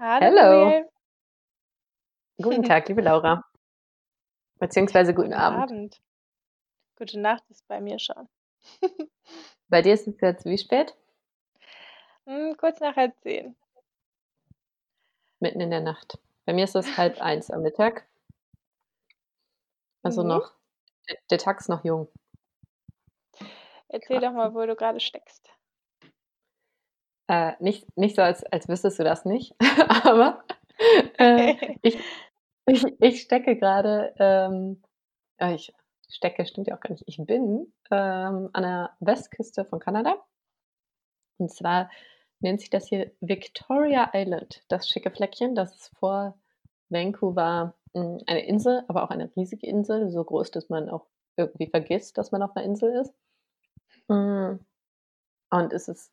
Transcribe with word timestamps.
Hallo. 0.00 0.72
Muriel. 0.72 0.88
Guten 2.38 2.62
Tag, 2.64 2.88
liebe 2.88 3.02
Laura. 3.02 3.44
Beziehungsweise 4.58 5.12
guten 5.14 5.32
Guten 5.32 5.34
Abend. 5.34 5.58
Abend. 5.62 6.00
Gute 6.96 7.18
Nacht 7.20 7.44
ist 7.50 7.66
bei 7.68 7.80
mir 7.80 7.98
schon. 7.98 8.28
Bei 9.68 9.82
dir 9.82 9.94
ist 9.94 10.06
es 10.06 10.20
jetzt 10.20 10.44
wie 10.44 10.58
spät? 10.58 10.94
Hm, 12.26 12.56
kurz 12.56 12.80
nach 12.80 12.94
10:30. 12.96 13.54
Mitten 15.40 15.60
in 15.60 15.70
der 15.70 15.80
Nacht. 15.80 16.18
Bei 16.46 16.52
mir 16.52 16.64
ist 16.64 16.76
es 16.76 16.86
12:30 16.94 17.50
am 17.54 17.62
Mittag. 17.62 18.06
Also 20.02 20.22
Mhm. 20.22 20.28
noch 20.28 20.52
der 21.08 21.16
der 21.30 21.38
Tag 21.38 21.60
ist 21.60 21.68
noch 21.68 21.84
jung. 21.84 22.08
Erzähl 23.88 24.20
doch 24.20 24.32
Quasi. 24.32 24.36
mal, 24.36 24.54
wo 24.54 24.64
du 24.66 24.76
grade 24.76 25.00
steckst. 25.00 25.50
Äh, 27.30 27.52
nicht 27.60 27.96
nicht 27.96 28.16
so, 28.16 28.22
als 28.22 28.42
als 28.46 28.68
wüsstest 28.68 28.98
du 28.98 29.04
das 29.04 29.24
nicht, 29.24 29.54
aber, 30.04 30.42
äh, 31.18 31.54
ich 31.82 31.96
ich 32.66 32.84
ich 33.00 33.20
stecke 33.22 33.56
grade, 33.56 34.12
ähm 34.18 34.82
äh, 35.38 35.54
ich 35.54 35.72
stecke 36.08 36.44
stimmt 36.46 36.66
ja 36.68 36.76
auch 36.76 36.80
gar 36.80 36.90
nicht. 36.92 37.04
Ich 37.06 37.18
bin, 37.24 37.72
ähm, 37.92 38.50
an 38.52 38.62
der 38.64 38.90
Westküste 39.00 39.64
von 39.64 39.78
Kanada. 39.80 40.16
Und 41.40 41.50
zwar 41.50 41.90
nennt 42.40 42.60
sich 42.60 42.70
das 42.70 42.86
hier 42.88 43.10
Victoria 43.20 44.10
Island, 44.14 44.62
das 44.68 44.88
schicke 44.88 45.10
Fleckchen, 45.10 45.54
das 45.54 45.74
ist 45.74 45.96
vor 45.98 46.38
Vancouver, 46.90 47.74
hm, 47.94 48.18
eine 48.26 48.44
Insel, 48.46 48.84
aber 48.88 49.02
auch 49.04 49.10
eine 49.10 49.30
riesige 49.36 49.66
Insel, 49.66 50.10
so 50.10 50.22
groß, 50.24 50.50
dass 50.50 50.68
man 50.68 50.88
auch 50.90 51.06
irgendwie 51.36 51.66
vergisst, 51.68 52.18
dass 52.18 52.30
man 52.32 52.42
auf 52.42 52.54
'ner 52.54 52.62
Insel 52.64 52.92
ist. 53.00 53.14
Hm, 54.10 54.60
und 55.50 55.72
es 55.74 55.88
ist 55.88 56.12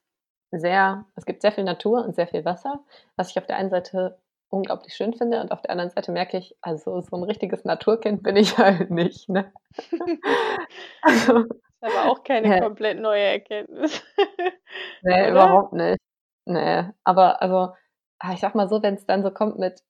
sehr 0.51 1.05
es 1.15 1.25
gibt 1.25 1.41
sehr 1.41 1.51
viel 1.51 1.63
Natur 1.65 2.05
und 2.05 2.15
sehr 2.15 2.27
viel 2.27 2.45
Wasser, 2.45 2.79
was 3.17 3.29
ich 3.31 3.37
auf 3.39 3.45
der 3.47 3.57
einen 3.57 3.69
Seite 3.71 4.19
unglaublich 4.49 4.93
schön 4.95 5.13
finde 5.13 5.41
und 5.41 5.51
auf 5.51 5.61
der 5.61 5.71
anderen 5.71 5.91
Seite 5.91 6.11
merke 6.13 6.37
ich, 6.37 6.55
also, 6.61 7.01
so 7.01 7.15
'n 7.17 7.23
richtiges 7.23 7.65
Naturkind 7.65 8.23
bin 8.23 8.35
ich 8.37 8.57
halt 8.59 8.91
nicht, 8.91 9.29
ne? 9.29 9.51
Also, 11.01 11.45
Ist 11.81 11.83
aber 11.83 12.05
auch 12.05 12.23
keine 12.23 12.51
ja. 12.51 12.57
komplett 12.57 12.99
neue 12.99 13.21
Erkenntnis, 13.23 14.01
Ne, 15.03 15.29
oder? 15.29 15.31
überhaupt 15.31 15.73
nicht. 15.73 15.99
Ne, 16.45 16.93
aber 17.03 17.41
also, 17.41 17.73
ah, 18.19 18.33
ich 18.33 18.39
sage 18.39 18.57
mal 18.57 18.69
so, 18.69 18.81
wenn's 18.81 19.05
dann 19.05 19.21
so 19.23 19.31
kommt 19.31 19.59
mit: 19.59 19.83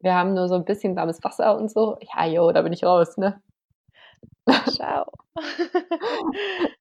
„Wir 0.00 0.14
haben 0.14 0.34
nur 0.34 0.48
so 0.48 0.56
'n 0.56 0.64
bisschen 0.64 0.96
warmes 0.96 1.22
Wasser“ 1.24 1.56
und 1.56 1.70
so, 1.70 1.98
ja, 2.16 2.26
jo, 2.26 2.52
da 2.52 2.62
bin 2.62 2.72
ich 2.72 2.84
raus, 2.84 3.16
ne? 3.16 3.42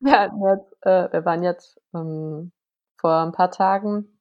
Wir 0.01 0.19
hatten 0.19 0.41
jetzt 0.47 0.73
äh, 0.85 1.11
wir 1.11 1.25
waren 1.25 1.43
jetzt, 1.43 1.79
ähm 1.93 2.51
vor 2.99 3.23
'n 3.23 3.31
paar 3.33 3.51
Tagen 3.51 4.19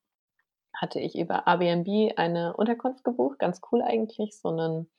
hatte 0.74 1.00
ich 1.00 1.18
über 1.18 1.44
Airbnb 1.46 2.14
eine 2.18 2.56
Unterkunft 2.56 3.04
gebucht, 3.04 3.38
ganz 3.40 3.60
cool 3.72 3.82
eigentlich, 3.82 4.38
so 4.40 4.50
'nen, 4.52 4.90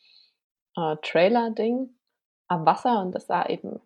äh, 0.78 0.98
Trailer-Ding 1.04 1.90
am 2.50 2.66
Wasser 2.68 3.02
und 3.02 3.14
das 3.16 3.28
sah 3.28 3.46
eben 3.48 3.82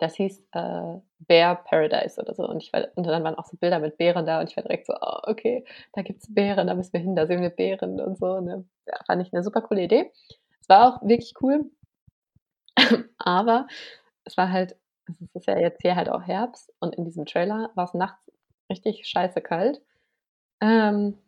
das 0.00 0.16
hieß, 0.16 0.42
äh, 0.52 0.98
Bear 1.20 1.56
Paradise 1.64 2.20
oder 2.20 2.34
so 2.34 2.48
und 2.48 2.62
ich 2.62 2.72
war 2.74 2.88
und 2.96 3.06
dann 3.06 3.24
waren 3.24 3.36
auch 3.36 3.46
so 3.46 3.56
Bilder 3.58 3.80
mit 3.80 3.98
Bären 3.98 4.26
da 4.26 4.40
und 4.40 4.50
ich 4.50 4.56
war 4.56 4.64
direkt 4.64 4.86
so: 4.86 4.94
„Oh, 5.00 5.20
okay, 5.24 5.64
da 5.94 6.02
gibt's 6.02 6.32
Bären, 6.34 6.66
da 6.68 6.74
müssen 6.74 6.92
wir 6.94 7.00
hin, 7.00 7.16
da 7.16 7.26
sehen 7.28 7.42
wir 7.42 7.50
Bären“ 7.50 8.00
und 8.00 8.18
so, 8.18 8.40
ne? 8.40 8.64
Ja, 8.86 8.94
fand 9.06 9.22
ich 9.22 9.32
'ne 9.32 9.42
super 9.44 9.62
coole 9.62 9.82
Idee. 9.84 10.12
Es 10.62 10.68
war 10.70 10.96
auch 10.98 11.02
wirklich 11.08 11.34
cool. 11.42 11.70
Aber 13.18 13.66
es 14.24 14.36
war 14.36 14.50
halt 14.52 14.76
es 15.34 15.42
ist 15.42 15.46
ja 15.48 15.58
jetzt 15.58 15.82
hier 15.82 15.96
halt 15.96 16.08
auch 16.10 16.22
Herbst 16.22 16.72
und 16.80 16.96
in 16.96 17.04
diesem 17.04 17.26
Trailer 17.26 17.70
war's 17.76 17.94
nachts 17.94 18.30
richtig 18.70 19.06
scheiße 19.08 19.40
kalt. 19.42 19.80
Ähm 20.60 21.18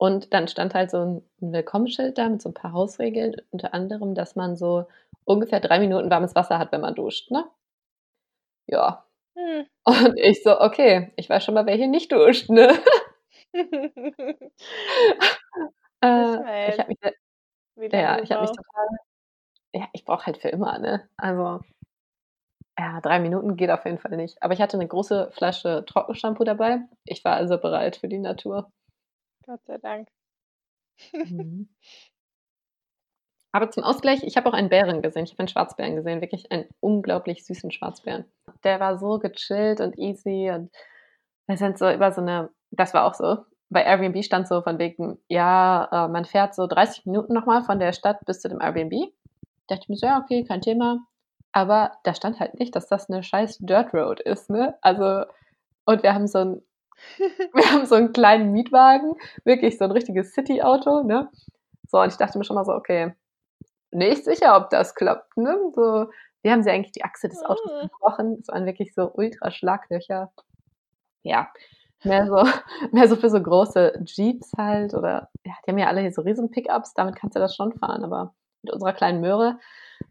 und 0.00 0.32
dann 0.34 0.48
stand 0.48 0.74
halt 0.74 0.90
so 0.90 0.98
'n 0.98 1.22
'n 1.40 1.52
Willkommensschild 1.52 2.18
da 2.18 2.28
mit 2.28 2.42
so 2.42 2.48
'n 2.50 2.54
paar 2.54 2.72
Hausregeln, 2.72 3.36
unter 3.50 3.74
anderem, 3.74 4.14
dass 4.14 4.34
man 4.36 4.56
so 4.56 4.86
ungefähr 5.24 5.60
3 5.60 5.78
Minuten 5.78 6.10
warmes 6.10 6.34
Wasser 6.34 6.58
hat, 6.58 6.72
wenn 6.72 6.80
man 6.80 6.94
duscht, 6.94 7.30
ne? 7.30 7.44
Ja. 8.68 9.04
Hm. 9.36 9.66
Und 9.84 10.18
ich 10.18 10.42
so: 10.42 10.60
„Okay, 10.60 11.12
ich 11.16 11.28
weiß 11.28 11.44
schon 11.44 11.54
mal, 11.54 11.66
wer 11.66 11.76
hier 11.76 11.88
nicht 11.88 12.12
duscht, 12.12 12.50
ne?“ 12.50 12.74
Äh, 16.02 16.38
ich 16.66 16.78
habe 16.78 16.88
mich 16.90 16.98
ja, 17.92 18.20
ich 18.22 18.30
habe 18.32 18.42
mich 18.42 18.52
total 18.52 18.86
ja, 19.74 19.88
ich 19.94 20.04
brauche 20.04 20.26
halt 20.26 20.38
für 20.38 20.48
immer, 20.50 20.78
ne? 20.78 21.08
Also 21.18 21.60
ja, 22.78 23.00
3 23.00 23.20
Minuten 23.20 23.56
geht 23.56 23.70
auf 23.70 23.84
jeden 23.84 23.98
Fall 23.98 24.16
nicht. 24.16 24.42
Aber 24.42 24.54
ich 24.54 24.60
hatte 24.60 24.76
'ne 24.78 24.86
große 24.88 25.30
Flasche 25.32 25.84
Trockenshampoo 25.86 26.44
dabei. 26.44 26.80
Ich 27.04 27.24
war 27.24 27.34
also 27.36 27.58
bereit 27.58 27.96
für 27.96 28.08
die 28.08 28.18
Natur. 28.18 28.70
Gott 29.46 29.60
sei 29.66 29.78
Dank. 29.78 30.08
Mhm. 31.24 31.66
Aber 33.54 33.70
zum 33.70 33.84
Ausgleich, 33.84 34.24
ich 34.24 34.36
habe 34.36 34.48
auch 34.48 34.52
einen 34.52 34.68
Bären 34.68 35.00
gesehen. 35.00 35.22
Ich 35.22 35.30
habe 35.30 35.38
einen 35.38 35.48
Schwarzbären 35.48 35.94
gesehen, 35.94 36.20
wirklich 36.20 36.50
einen 36.50 36.64
unglaublich 36.80 37.44
süßen 37.46 37.70
Schwarzbären. 37.70 38.24
Der 38.64 38.80
war 38.80 38.98
so 38.98 39.20
gechillt 39.20 39.80
und 39.80 39.96
easy 39.96 40.50
und 40.52 40.72
wir 41.46 41.56
sind 41.56 41.78
so 41.78 41.90
über 41.90 42.12
so 42.12 42.20
'ne 42.22 42.50
das 42.72 42.94
war 42.94 43.04
auch 43.06 43.14
so. 43.14 43.38
Bei 43.70 43.84
Airbnb 43.84 44.24
stand 44.24 44.48
so 44.48 44.62
von 44.62 44.78
wegen, 44.80 45.18
ja, 45.28 45.88
äh, 45.92 46.08
man 46.08 46.24
fährt 46.24 46.54
so 46.54 46.66
30 46.66 47.06
Minuten 47.06 47.34
noch 47.34 47.46
mal 47.46 47.62
von 47.62 47.78
der 47.80 47.92
Stadt 47.92 48.24
bis 48.26 48.40
zu 48.40 48.48
dem 48.48 48.60
Airbnb. 48.60 49.12
Dachte 49.68 49.82
ich 49.84 49.88
mir 49.90 49.96
so: 49.96 50.06
„Ja, 50.06 50.18
okay, 50.20 50.44
kein 50.44 50.60
Thema.“ 50.62 51.00
Aber 51.54 51.92
da 52.02 52.14
stand 52.14 52.40
halt 52.40 52.58
nicht, 52.58 52.74
dass 52.74 52.88
das 52.88 53.08
'ne 53.08 53.22
scheiß 53.22 53.58
Dirt 53.60 53.94
Road 53.94 54.18
ist, 54.20 54.50
ne? 54.50 54.76
Also 54.82 55.24
und 55.86 56.02
wir 56.02 56.12
haben 56.14 56.26
so 56.26 56.38
'n 56.40 56.62
wir 57.54 57.72
haben 57.72 57.86
so 57.86 57.96
'n 57.96 58.12
kleinen 58.12 58.52
Mietwagen, 58.52 59.14
wirklich 59.44 59.78
so 59.78 59.84
'n 59.84 59.92
richtiges 59.92 60.32
City-Auto, 60.34 61.02
ne? 61.04 61.30
So, 61.88 62.00
und 62.00 62.08
ich 62.08 62.16
dachte 62.18 62.38
mir 62.38 62.44
schon 62.44 62.56
mal 62.56 62.64
so: 62.66 62.72
„Okay, 62.74 63.14
nicht 63.92 64.24
sicher, 64.24 64.56
ob 64.58 64.70
das 64.70 64.94
klappt“, 64.96 65.36
ne? 65.38 65.58
So, 65.76 66.08
wie 66.42 66.50
haben 66.52 66.62
sie 66.64 66.70
eigentlich 66.70 66.92
die 66.92 67.04
Achse 67.04 67.28
des 67.28 67.44
Autos 67.44 67.72
Hm. 67.82 67.88
gebrochen? 67.90 68.38
Es 68.42 68.48
waren 68.48 68.66
wirklich 68.66 68.94
so 68.94 69.12
Ultraschlaglöcher. 69.14 70.32
Ja, 71.24 71.48
mehr 72.04 72.26
so 72.28 72.44
mehr 72.92 73.08
so 73.08 73.16
für 73.16 73.30
so 73.30 73.42
große 73.42 74.00
Jeeps 74.06 74.52
halt 74.58 74.94
oder 74.94 75.30
ja, 75.46 75.54
die 75.66 75.70
haben 75.72 75.78
ja 75.78 75.88
alle 75.88 76.00
hier 76.02 76.12
so 76.12 76.22
Riesen-Pickups, 76.22 76.94
damit 76.94 77.16
kannst 77.16 77.36
du 77.36 77.40
das 77.40 77.56
schon 77.56 77.72
fahren, 77.74 78.04
aber 78.04 78.34
mit 78.62 78.72
unserer 78.74 78.92
kleinen 78.94 79.20
Möhre 79.22 79.58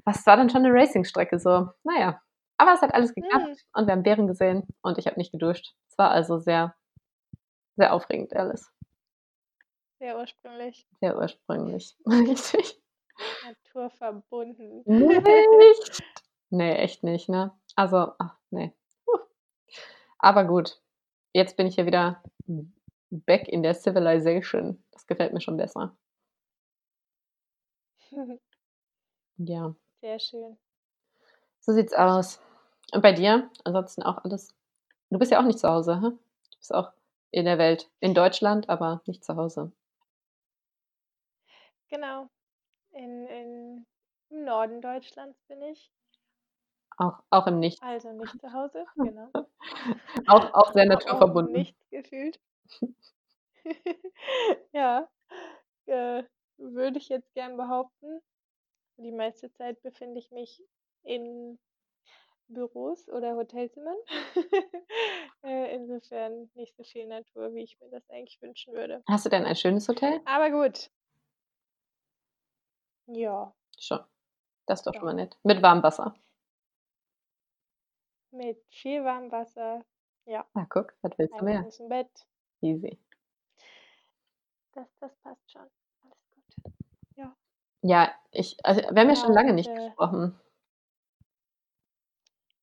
das 0.05 0.25
war 0.27 0.37
dann 0.37 0.49
schon 0.49 0.63
'ne 0.63 0.71
Racingstrecke 0.73 1.39
so. 1.39 1.69
Na 1.83 1.99
ja, 1.99 2.21
aber 2.57 2.73
es 2.73 2.81
hat 2.81 2.93
alles 2.93 3.13
Hm. 3.21 3.23
geklappt 3.23 3.65
und 3.73 3.87
wir 3.87 3.93
haben 3.93 4.03
Bären 4.03 4.27
gesehen 4.27 4.63
und 4.81 4.97
ich 4.97 5.07
habe 5.07 5.17
nicht 5.19 5.31
geduscht. 5.31 5.73
Es 5.89 5.97
war 5.97 6.11
also 6.11 6.39
sehr 6.39 6.75
sehr 7.77 7.93
aufregend 7.93 8.35
alles. 8.35 8.71
Sehr 10.01 10.17
ursprünglich. 10.17 10.85
Sehr 11.01 11.17
ursprünglich. 11.17 11.95
Richtig. 12.07 12.79
Naturverbunden. 13.43 14.85
Nicht? 14.85 16.03
Ne, 16.51 16.77
echt 16.77 17.03
nicht, 17.03 17.29
ne? 17.29 17.51
Also, 17.75 18.13
ach, 18.19 18.37
ne. 18.51 18.73
Aber 20.19 20.45
gut, 20.45 20.81
jetzt 21.33 21.57
bin 21.57 21.67
ich 21.67 21.77
ja 21.77 21.85
wieder 21.87 22.23
back 23.11 23.47
in 23.49 23.63
der 23.63 23.75
Civilization. 23.75 24.83
Das 24.91 25.07
gefällt 25.07 25.33
mir 25.33 25.41
schon 25.41 25.57
besser. 25.57 25.95
Ja. 29.37 29.75
Sehr 30.03 30.19
schön. 30.19 30.57
So 31.61 31.71
sieht's 31.71 31.93
aus. 31.93 32.41
Und 32.91 33.01
bei 33.01 33.13
dir? 33.13 33.49
Ansonsten 33.63 34.03
auch 34.03 34.23
alles 34.25 34.53
du 35.09 35.19
bist 35.19 35.31
ja 35.31 35.39
auch 35.39 35.45
nicht 35.45 35.59
zu 35.59 35.69
Hause, 35.69 36.01
hä? 36.01 36.09
Du 36.09 36.57
bist 36.57 36.73
auch 36.73 36.91
in 37.31 37.45
der 37.45 37.57
Welt, 37.57 37.89
in 38.01 38.13
Deutschland, 38.13 38.69
aber 38.69 39.01
nicht 39.05 39.23
zu 39.23 39.35
Hause. 39.37 39.71
Genau. 41.89 42.27
In 42.91 43.27
in 43.27 43.85
im 44.29 44.45
Norden 44.45 44.81
Deutschlands 44.81 45.39
bin 45.47 45.61
ich. 45.61 45.91
Auch 46.97 47.23
auch 47.29 47.47
im 47.47 47.59
Nichts. 47.59 47.81
Also 47.81 48.11
nicht 48.13 48.39
zu 48.39 48.53
Hause, 48.53 48.85
genau. 48.95 49.29
Auch 50.27 50.53
auch 50.53 50.73
sehr 50.73 50.85
Auch 50.85 50.89
auch 50.89 50.89
naturverbunden. 50.89 51.53
Nichts 51.53 51.89
gefühlt. 51.89 52.39
Ja, 54.73 55.07
äh, 55.85 56.23
würde 56.57 56.97
ich 56.97 57.09
jetzt 57.09 57.33
gern 57.33 57.57
behaupten. 57.57 58.21
Die 58.97 59.11
meiste 59.11 59.51
Zeit 59.51 59.81
befinde 59.81 60.19
ich 60.19 60.31
mich 60.31 60.61
in 61.03 61.59
Büros 62.47 63.07
oder 63.09 63.35
Hotelzimmern. 63.35 63.97
Äh, 65.45 65.75
insofern 65.75 66.49
nicht 66.53 66.73
so 66.77 66.83
viel 66.85 67.05
Natur, 67.05 67.53
wie 67.53 67.63
ich 67.63 67.77
mir 67.81 67.89
das 67.89 68.09
eigentlich 68.09 68.41
wünschen 68.41 68.73
würde. 68.73 69.03
Hast 69.09 69.25
du 69.25 69.29
denn 69.29 69.43
ein 69.43 69.57
schönes 69.57 69.89
Hotel? 69.89 70.21
Aber 70.23 70.49
gut. 70.51 70.89
Ja. 73.07 73.53
Schon. 73.77 73.99
Das 74.65 74.79
ist 74.79 74.85
doch 74.87 74.93
schon 74.93 75.01
Doch. 75.01 75.07
mal 75.07 75.13
nett. 75.15 75.37
Mit 75.43 75.61
warmem 75.61 75.83
Wasser? 75.83 76.15
Mit 78.31 78.63
viel 78.69 79.03
warmem 79.03 79.31
Wasser, 79.33 79.83
ja. 80.25 80.45
Na, 80.53 80.65
guck, 80.69 80.93
was 81.01 81.11
willst 81.17 81.33
du 81.33 81.39
Ein 81.39 81.43
mehr? 81.43 81.61
großem 81.63 81.89
Bett. 81.89 82.25
Easy. 82.61 82.97
Das 84.71 84.87
das 84.99 85.13
passt 85.17 85.51
schon. 85.51 85.67
Ja. 87.83 88.11
Ich 88.31 88.57
also, 88.63 88.81
wir 88.81 88.87
haben 89.01 89.09
ja 89.09 89.15
Ja, 89.15 89.15
schon 89.15 89.33
lange 89.33 89.53
nicht 89.53 89.69
äh 89.69 89.75
gesprochen. 89.75 90.39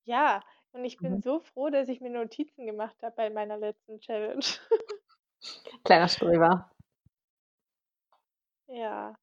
Ja, 0.06 0.42
und 0.72 0.84
ich 0.84 1.00
bin 1.00 1.14
Mhm. 1.14 1.22
so 1.22 1.40
froh, 1.40 1.70
dass 1.70 1.88
ich 1.88 2.00
mir 2.00 2.10
Notizen 2.10 2.66
gemacht 2.66 2.96
habe 3.02 3.14
bei 3.16 3.30
meiner 3.30 3.56
letzten 3.56 4.00
Challenge. 4.00 4.44
Kleiner 5.84 6.08
Streber. 6.08 6.70
Ja. 8.68 9.14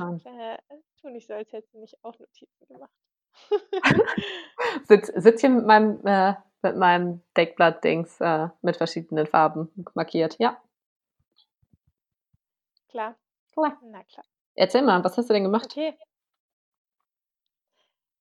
Ähm. 0.00 0.20
Äh, 0.24 0.58
tu 1.00 1.08
nicht 1.08 1.26
so, 1.26 1.34
als 1.34 1.52
hättest 1.52 1.72
du 1.74 1.78
nicht 1.78 2.02
auch 2.04 2.18
Notizen 2.18 2.66
gemacht. 2.68 2.92
Sitz 4.88 5.08
sitze 5.14 5.46
hier 5.46 5.50
mit 5.56 5.66
meinem 5.66 6.00
äh, 6.06 6.34
mit 6.62 6.76
meinem 6.76 7.22
Deckblatt-Dings, 7.36 8.20
äh, 8.20 8.48
mit 8.62 8.76
verschiedenen 8.76 9.26
Farben 9.26 9.70
markiert, 9.94 10.36
ja. 10.38 10.60
Klar. 12.90 13.14
Klar. 13.52 13.78
Na 13.80 14.02
klar. 14.04 14.24
Erzähl 14.58 14.80
mal, 14.82 15.04
was 15.04 15.18
hast 15.18 15.28
du 15.28 15.34
denn 15.34 15.44
gemacht? 15.44 15.78
Okay. 15.78 15.96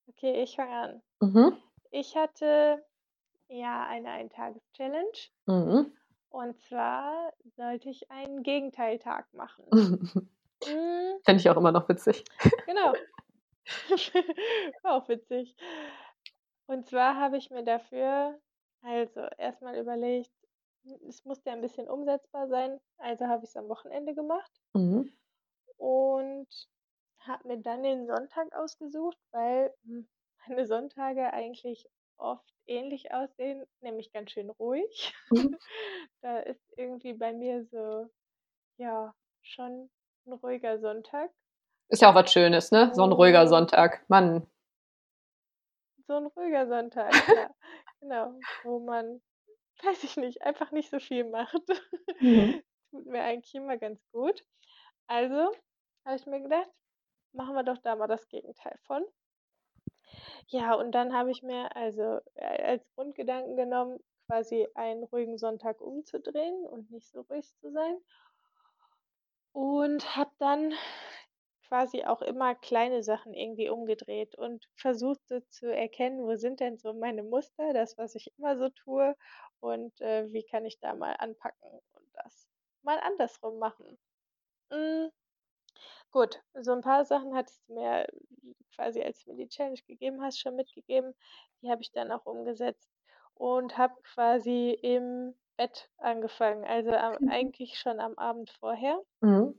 Okay, 0.10 0.44
ich 0.44 0.56
fange 0.56 0.76
an. 0.76 1.02
Mhm. 1.22 1.58
Ich 1.92 2.16
hatte, 2.18 2.86
ja, 3.50 3.88
eine 3.88 4.12
Eintages-Challenge. 4.12 5.30
Mhm. 5.48 5.96
Und 6.32 6.60
zwar 6.60 7.34
sollte 7.56 7.90
ich 7.90 8.10
einen 8.12 8.44
Gegenteiltag 8.44 9.32
machen. 9.34 9.66
Hm. 10.64 11.20
Finde 11.26 11.40
ich 11.42 11.50
auch 11.50 11.58
immer 11.58 11.72
noch 11.72 11.90
witzig. 11.90 12.24
Genau. 12.68 12.96
Auch 14.84 15.10
witzig. 15.10 15.56
Und 16.70 16.86
zwar 16.88 17.16
habe 17.20 17.38
ich 17.38 17.50
mir 17.52 17.64
dafür 17.64 18.40
also, 18.82 19.22
erst 19.38 19.62
mal 19.62 19.76
überlegt, 19.78 20.32
es 21.08 21.26
musste 21.26 21.50
ja 21.50 21.56
'n 21.56 21.62
bisschen 21.62 21.88
umsetzbar 21.90 22.48
sein, 22.48 22.80
also 22.98 23.26
habe 23.28 23.44
ich's 23.46 23.56
am 23.56 23.68
Wochenende 23.70 24.14
gemacht. 24.16 24.52
Mhm. 24.76 25.16
Und 25.80 26.48
habe 27.20 27.48
mir 27.48 27.58
dann 27.62 27.84
den 27.84 28.08
Sonntag 28.08 28.54
ausgesucht, 28.54 29.18
weil, 29.32 29.74
hm, 29.84 30.08
meine 30.48 30.66
Sonntage 30.66 31.34
eigentlich 31.34 31.88
oft 32.18 32.46
ähnlich 32.68 33.14
aussehen, 33.14 33.66
nämlich 33.82 34.12
ganz 34.12 34.32
schön 34.32 34.50
ruhig. 34.52 35.14
Mhm. 35.32 35.56
Da 36.22 36.40
ist 36.40 36.74
irgendwie 36.78 37.14
bei 37.14 37.34
mir 37.34 37.66
so, 37.66 38.10
ja, 38.78 39.16
schon 39.44 39.90
'n 40.28 40.34
ruhiger 40.34 40.80
Sonntag. 40.80 41.32
Ist 41.92 42.02
ja 42.02 42.10
auch 42.12 42.16
was 42.16 42.32
Schönes, 42.32 42.72
ne? 42.72 42.92
So 42.94 43.04
'n 43.04 43.12
ruhiger 43.12 43.48
Und 43.48 43.48
Sonntag, 43.48 44.04
Mann. 44.08 44.48
So 46.08 46.14
'n 46.18 46.28
ruhiger 46.28 46.68
Sonntag, 46.68 47.18
ja, 47.28 47.50
genau, 48.00 48.46
wo 48.62 48.80
man, 48.80 49.22
weiß 49.84 50.04
ich 50.04 50.18
nicht, 50.18 50.42
einfach 50.44 50.72
nicht 50.72 50.90
so 50.92 51.00
viel 51.00 51.26
macht. 51.26 51.62
Mhm. 52.22 52.60
Tut 52.92 53.06
mir 53.08 53.24
eigentlich 53.24 53.56
immer 53.56 53.78
ganz 53.78 54.02
gut. 54.12 54.44
Also, 55.08 55.52
habe 56.06 56.16
ich 56.18 56.28
mir 56.28 56.42
gedacht: 56.42 56.70
„Machen 57.34 57.56
wir 57.56 57.64
doch 57.64 57.80
da 57.80 57.96
mal 57.96 58.08
das 58.08 58.28
Gegenteil 58.28 58.78
von.“ 58.84 59.04
Ja, 60.48 60.74
und 60.76 60.92
dann 60.94 61.14
habe 61.14 61.32
ich 61.32 61.44
mir 61.44 61.76
also, 61.76 62.20
äh, 62.36 62.64
als 62.64 62.84
Grundgedanken 62.96 63.56
genommen, 63.56 64.00
quasi 64.28 64.68
einen 64.74 65.04
ruhigen 65.04 65.38
Sonntag 65.38 65.82
umzudrehen 65.82 66.66
und 66.66 66.90
nicht 66.92 67.08
so 67.12 67.22
ruhig 67.22 67.54
zu 67.58 67.72
sein. 67.72 67.98
Und 69.54 70.16
habe 70.16 70.30
dann 70.38 70.74
quasi 71.68 72.04
auch 72.06 72.22
immer 72.22 72.54
kleine 72.56 73.02
Sachen 73.04 73.34
irgendwie 73.34 73.70
umgedreht 73.70 74.36
und 74.36 74.70
versucht 74.76 75.28
so 75.28 75.40
zu 75.50 75.74
erkennen, 75.74 76.24
wo 76.24 76.36
sind 76.36 76.60
denn 76.60 76.78
so 76.78 76.94
meine 76.94 77.24
Muster, 77.24 77.74
das, 77.74 77.98
was 77.98 78.14
ich 78.16 78.32
immer 78.38 78.58
so 78.58 78.70
tue 78.70 79.16
und, 79.62 80.00
äh, 80.02 80.32
wie 80.32 80.44
kann 80.44 80.66
ich 80.66 80.80
da 80.80 80.94
mal 80.94 81.14
anpacken 81.18 81.70
und 81.94 82.06
das 82.14 82.48
mal 82.84 83.00
andersrum 83.00 83.58
machen. 83.58 83.98
Hm, 84.72 85.12
gut, 86.12 86.42
so 86.56 86.74
'n 86.74 86.82
paar 86.82 87.06
Sachen 87.06 87.36
hattest 87.36 87.68
du 87.70 87.76
mir 87.76 88.08
quasi, 88.76 89.02
als 89.04 89.24
du 89.26 89.32
mir 89.34 89.38
die 89.38 89.50
Challenge 89.50 89.80
gegeben 89.88 90.22
hast, 90.24 90.40
schon 90.40 90.56
mitgegeben. 90.56 91.16
Die 91.62 91.70
habe 91.72 91.82
ich 91.84 91.92
dann 91.92 92.12
auch 92.12 92.26
umgesetzt 92.26 92.92
und 93.36 93.78
habe 93.78 93.96
quasi 94.04 94.72
im 94.82 95.36
Bett 95.58 95.90
angefangen, 95.98 96.66
also, 96.66 96.92
am 96.94 97.20
Mhm. 97.20 97.28
eigentlich 97.28 97.80
schon 97.80 98.00
am 98.00 98.16
Abend 98.18 98.52
vorher 98.52 99.02
Mhm. 99.22 99.56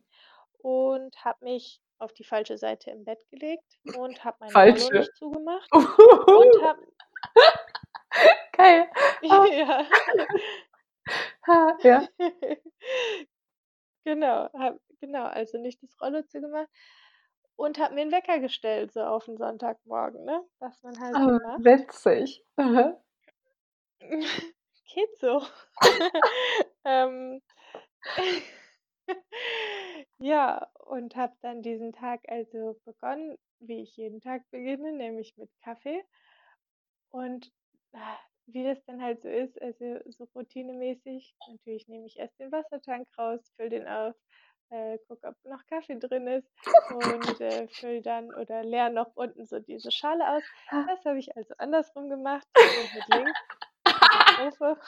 und 0.64 1.24
habe 1.24 1.44
mich 1.44 1.80
auf 1.98 2.12
die 2.12 2.24
falsche 2.24 2.58
Seite 2.58 2.90
im 2.90 3.04
Bett 3.04 3.20
gelegt 3.30 3.78
und 3.90 4.24
habe 4.24 4.36
mein 4.40 4.56
Rollo 4.58 4.90
Falsche. 4.90 4.90
nicht 4.90 5.14
zugemacht 5.16 5.70
und 6.30 6.60
habe 6.60 6.80
Geil. 8.52 8.88
Ah. 9.28 9.48
Ja. 9.52 9.86
Ha, 11.46 11.78
ja. 11.84 12.08
Genau, 14.06 14.48
habe 14.52 14.80
genau, 15.00 15.24
also, 15.24 15.58
nicht 15.58 15.82
das 15.82 16.00
Rollo 16.00 16.22
zugemacht 16.22 16.68
und 17.56 17.78
habe 17.80 17.94
mir 17.96 18.02
'n 18.02 18.12
Wecker 18.12 18.38
gestellt, 18.38 18.92
so 18.92 19.00
auf 19.02 19.26
'n 19.28 19.36
Sonntagmorgen, 19.36 20.24
ne, 20.24 20.44
was 20.60 20.80
man 20.84 21.00
halt 21.00 21.22
so 21.24 21.32
Ah, 21.32 21.38
macht. 21.42 21.64
witzig. 21.64 22.42
Geht 24.94 25.16
so. 25.18 25.42
Ähm. 26.84 27.42
Ja, 30.18 30.68
und 30.86 31.16
habe 31.16 31.34
dann 31.42 31.62
diesen 31.62 31.92
Tag 31.92 32.22
also 32.28 32.80
begonnen, 32.84 33.38
wie 33.60 33.82
ich 33.82 33.96
jeden 33.96 34.20
Tag 34.20 34.50
beginne, 34.50 34.92
nämlich 34.92 35.36
mit 35.36 35.50
Kaffee. 35.62 36.04
Und, 37.12 37.52
ah, 37.92 38.18
wie 38.46 38.64
das 38.64 38.84
dann 38.84 39.02
halt 39.02 39.22
so 39.22 39.28
ist, 39.28 39.60
also, 39.62 39.98
so 40.06 40.24
routinemäßig 40.34 41.36
natürlich 41.46 41.88
nehme 41.88 42.06
ich 42.06 42.18
erst 42.18 42.38
den 42.40 42.52
Wassertank 42.52 43.06
raus, 43.18 43.52
fülle 43.56 43.70
den 43.70 43.88
auf, 43.88 44.14
äh, 44.70 44.98
gucke, 45.08 45.28
ob 45.28 45.36
noch 45.44 45.66
Kaffee 45.66 45.98
drin 45.98 46.26
ist 46.28 46.48
und, 46.88 47.40
äh, 47.40 47.68
fülle 47.68 48.02
dann 48.02 48.34
oder 48.34 48.64
leere 48.64 48.90
noch 48.90 49.12
unten 49.16 49.46
so 49.46 49.58
diese 49.60 49.90
Schale 49.92 50.28
aus. 50.36 50.44
Das 50.86 51.04
habe 51.04 51.18
ich 51.18 51.36
also 51.36 51.54
andersrum 51.58 52.08
gemacht 52.10 52.48
und 52.74 52.92
mit 52.92 53.08
links. 53.08 53.40
Katastrophe, 54.12 54.78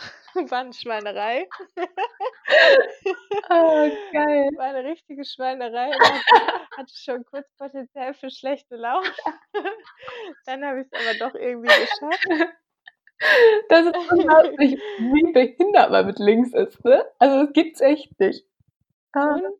war 0.50 0.64
'ne 0.64 0.72
Schweinerei. 0.74 1.48
Oh, 3.50 3.90
geil. 4.12 4.50
War 4.56 4.72
'ne 4.74 4.84
richtige 4.84 5.24
Schweinerei 5.24 5.94
hatte 6.76 6.94
schon 6.96 7.24
kurz 7.24 7.48
Potenzial 7.58 8.14
für 8.14 8.30
schlechte 8.30 8.76
Laune. 8.76 9.14
Dann 10.46 10.64
habe 10.64 10.80
ich's 10.82 10.92
aber 10.94 11.14
doch 11.14 11.34
irgendwie 11.34 11.74
geschafft. 11.74 12.24
Das 13.68 13.86
ist 13.86 14.12
unglaublich, 14.12 14.80
wie 14.98 15.32
behindert 15.32 15.90
man 15.90 16.06
mit 16.06 16.18
links 16.18 16.52
ist, 16.52 16.84
ne? 16.84 17.04
Also, 17.18 17.44
das 17.44 17.52
gibt's 17.52 17.80
echt 17.80 18.18
nicht. 18.20 18.44
Ah. 19.12 19.34
Un 19.34 19.58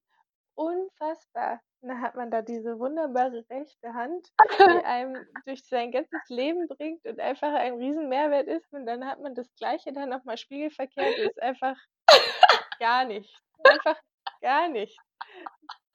unfassbar. 0.55 1.61
Dann 1.81 2.01
hat 2.01 2.17
man 2.17 2.31
da 2.31 2.43
diese 2.43 2.79
wunderbare 2.79 3.45
rechte 3.49 3.95
Hand, 3.95 4.29
die 4.59 4.85
einem 4.85 5.17
durch 5.47 5.65
sein 5.65 5.93
ganzes 5.93 6.29
Leben 6.29 6.67
bringt 6.67 7.05
und 7.07 7.21
einfach 7.21 7.53
ein 7.53 7.75
Riesenmehrwert 7.75 8.49
ist 8.49 8.73
und 8.73 8.85
dann 8.87 9.07
hat 9.07 9.21
man 9.21 9.37
das 9.37 9.49
Gleiche 9.55 9.93
dann 9.93 10.09
noch 10.09 10.25
mal 10.25 10.37
spiegelverkehrt, 10.37 11.19
ist 11.19 11.41
einfach 11.41 11.77
gar 12.81 13.05
nichts, 13.05 13.33
einfach 13.63 13.97
gar 14.41 14.69
nichts. 14.69 15.01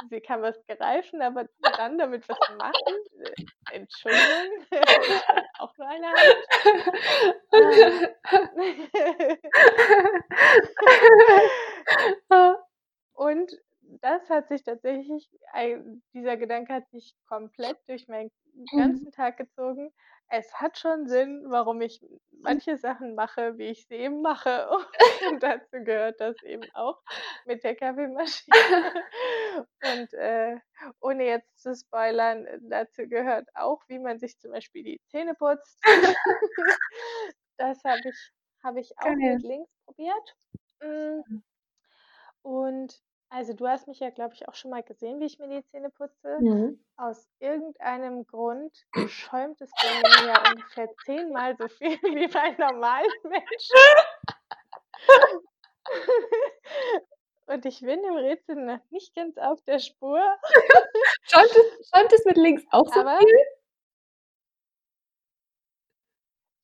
Sie 0.09 0.21
kann 0.21 0.41
was 0.41 0.59
greifen, 0.67 1.21
aber 1.21 1.45
dann 1.77 1.97
damit 1.97 2.27
was 2.27 2.37
machen? 2.57 2.97
Äh, 3.71 3.75
Entschuldigung, 3.75 4.65
auch 5.59 5.77
nur 5.77 5.87
eine 5.87 6.07
Hand. 6.07 6.37
Ah. 12.29 12.55
Und 13.13 13.51
das 14.01 14.29
hat 14.29 14.47
sich 14.49 14.63
tatsächlich 14.63 15.29
dieser 16.13 16.37
Gedanke 16.37 16.73
hat 16.73 16.89
sich 16.89 17.15
komplett 17.27 17.77
durch 17.87 18.07
meinen 18.07 18.31
Mhm. 18.73 18.73
ganzen 18.75 19.11
Tag 19.11 19.37
gezogen. 19.37 19.91
Es 20.29 20.53
hat 20.55 20.77
schon 20.79 21.07
Sinn, 21.07 21.43
warum 21.47 21.81
ich 21.81 22.03
manche 22.31 22.77
Sachen 22.77 23.15
mache, 23.15 23.57
wie 23.57 23.65
ich 23.67 23.87
sie 23.87 23.95
eben 23.95 24.21
mache. 24.21 24.67
Und 25.31 25.43
dazu 25.43 25.83
gehört 25.83 26.19
das 26.19 26.41
eben 26.43 26.69
auch 26.73 27.01
mit 27.45 27.63
der 27.63 27.75
Kaffeemaschine. 27.75 28.55
Und, 29.81 30.13
äh, 30.13 30.57
ohne 31.01 31.25
jetzt 31.25 31.61
zu 31.61 31.75
spoilern, 31.75 32.47
dazu 32.69 33.07
gehört 33.07 33.47
auch, 33.55 33.81
wie 33.87 33.99
man 33.99 34.19
sich 34.19 34.37
zum 34.39 34.51
Beispiel 34.51 34.83
die 34.83 35.01
Zähne 35.09 35.35
putzt. 35.35 35.79
Das 37.57 37.83
habe 37.83 38.09
ich 38.09 38.31
habe 38.63 38.79
ich 38.79 38.97
auch 38.99 39.21
mit 39.23 39.41
links 39.41 39.71
probiert. 39.85 40.35
Mhm. 40.81 41.23
Und 42.45 43.01
also, 43.33 43.53
du 43.53 43.67
hast 43.67 43.87
mich 43.87 43.99
ja, 43.99 44.11
glaube 44.11 44.35
ich, 44.35 44.47
auch 44.47 44.53
schon 44.53 44.69
mal 44.69 44.83
gesehen, 44.83 45.19
wie 45.19 45.25
ich 45.25 45.39
mir 45.39 45.47
die 45.47 45.65
Zähne 45.65 45.89
putze. 45.89 46.37
Mhm. 46.39 46.79
Aus 46.97 47.27
irgendeinem 47.39 48.27
Grund 48.27 48.85
schäumt 49.07 49.59
es 49.59 49.71
bei 49.71 50.01
mir 50.01 50.27
ja 50.27 50.51
ungefähr 50.51 50.87
zehnmal 51.03 51.57
so 51.57 51.67
viel 51.67 51.97
wie 52.03 52.27
bei 52.27 52.51
normalen 52.51 53.09
Menschen. 53.23 53.79
Und 57.47 57.65
ich 57.65 57.81
bin 57.81 58.01
dem 58.03 58.15
Rätsel 58.15 58.55
noch 58.55 58.79
nicht 58.91 59.15
ganz 59.15 59.37
auf 59.37 59.61
der 59.63 59.79
Spur. 59.79 60.21
Schäumt 61.23 61.51
es 61.51 61.89
schäumt 61.89 62.13
es 62.13 62.25
mit 62.25 62.37
links 62.37 62.63
auch 62.71 62.87
so 62.87 63.01
Aber 63.01 63.17
viel? 63.17 63.35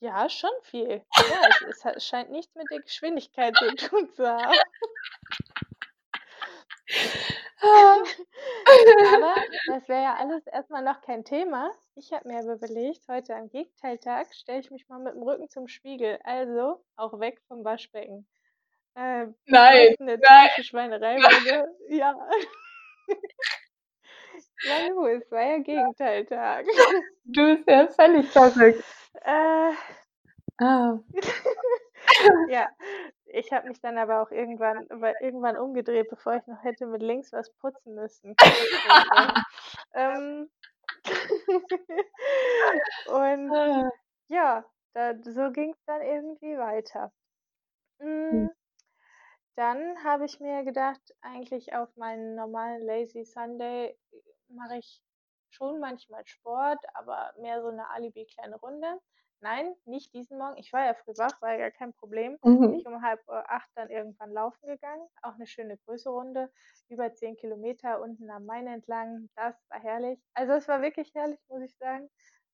Ja, 0.01 0.29
schon 0.29 0.51
viel. 0.61 1.03
Ja, 1.17 1.49
es 1.67 1.83
es 1.83 2.05
scheint 2.05 2.31
nichts 2.31 2.55
mit 2.55 2.71
der 2.71 2.79
Geschwindigkeit 2.79 3.53
zu 3.57 3.75
tun 3.75 4.09
zu 4.13 4.25
haben. 4.25 4.55
Ah. 7.61 7.97
Aber 9.13 9.35
das 9.67 9.87
wäre 9.89 10.03
ja 10.03 10.15
alles 10.15 10.45
erst 10.47 10.69
mal 10.69 10.81
noch 10.83 11.01
kein 11.01 11.23
Thema. 11.25 11.71
Ich 11.95 12.11
habe 12.13 12.27
mir 12.27 12.39
aber 12.39 12.53
überlegt, 12.53 13.07
heute 13.07 13.35
am 13.35 13.49
Gegenteiltag 13.49 14.27
stelle 14.33 14.59
ich 14.59 14.71
mich 14.71 14.87
mal 14.89 14.99
mit'm 15.01 15.21
Rücken 15.23 15.49
zum 15.49 15.67
Spiegel, 15.67 16.19
also 16.23 16.83
auch 16.95 17.19
weg 17.19 17.41
vom 17.47 17.63
Waschbecken. 17.65 18.27
Äh, 18.95 19.27
bevor 19.47 19.47
Nein, 19.47 19.85
es 19.85 19.99
'ne 19.99 20.17
nein, 20.19 20.63
Schweinerei 20.63 21.17
nein. 21.17 21.21
wurde, 21.21 21.75
ja. 21.89 22.15
Nanu, 24.63 25.05
es 25.07 25.31
war 25.31 25.43
ja 25.43 25.57
Gegenteiltag. 25.59 26.65
Du 27.25 27.55
bist 27.55 27.69
ja 27.69 27.87
völlig 27.87 28.27
verrückt. 28.29 28.83
Äh, 29.23 29.71
Ah. 30.61 30.99
ja, 32.47 32.67
ich 33.29 33.51
habe 33.53 33.67
mich 33.67 33.79
dann 33.81 33.97
aber 33.97 34.21
auch 34.21 34.31
irgendwann, 34.31 34.87
irgendwann 35.21 35.57
umgedreht, 35.57 36.09
bevor 36.09 36.35
ich 36.35 36.47
noch 36.47 36.63
hätte 36.63 36.85
mit 36.87 37.01
links 37.03 37.31
was 37.33 37.51
putzen 37.55 37.95
müssen. 37.95 38.35
ähm, 39.93 40.49
und 43.07 43.51
Ah. 43.53 43.89
ja, 44.29 44.65
da, 44.93 45.13
so 45.23 45.51
ging 45.51 45.71
es 45.73 45.83
dann 45.85 46.01
irgendwie 46.01 46.57
weiter. 46.57 47.11
Hm. 47.99 48.45
Mm, 48.45 48.49
Dann 49.55 50.03
habe 50.03 50.25
ich 50.25 50.39
mir 50.39 50.63
gedacht, 50.63 51.01
eigentlich 51.21 51.73
auf 51.75 51.95
meinen 51.97 52.35
normalen 52.35 52.81
Lazy 52.81 53.25
Sunday 53.25 53.95
mache 54.47 54.77
ich 54.77 55.01
schon 55.49 55.79
manchmal 55.79 56.25
Sport, 56.25 56.79
aber 56.95 57.33
mehr 57.39 57.61
so 57.61 57.67
eine 57.67 57.89
Alibi 57.89 58.25
kleine 58.25 58.55
Runde. 58.57 58.99
Nein, 59.41 59.73
nicht 59.85 60.13
diesen 60.13 60.37
Morgen. 60.37 60.57
Ich 60.57 60.73
war 60.73 60.85
ja 60.85 60.93
früh 60.93 61.13
wach, 61.17 61.41
war 61.41 61.51
ja 61.53 61.57
gar 61.57 61.71
kein 61.71 61.93
Problem. 61.93 62.37
Bin 62.59 62.73
Mhm. 62.73 62.73
ich 62.73 62.85
um 62.85 63.01
halb 63.01 63.21
äh, 63.27 63.31
acht 63.47 63.69
dann 63.75 63.89
irgendwann 63.89 64.31
laufen 64.31 64.67
gegangen. 64.67 65.07
Auch 65.21 65.35
eine 65.35 65.47
schöne 65.47 65.77
größere 65.77 66.13
Runde, 66.13 66.51
über 66.89 67.13
zehn 67.13 67.37
Kilometer 67.37 68.01
unten 68.01 68.29
am 68.31 68.45
Main 68.45 68.67
entlang. 68.67 69.29
Das 69.35 69.55
war 69.69 69.79
herrlich. 69.81 70.19
Also 70.33 70.53
es 70.53 70.67
war 70.67 70.81
wirklich 70.81 71.13
herrlich, 71.15 71.39
muss 71.47 71.63
ich 71.63 71.75
sagen. 71.77 72.09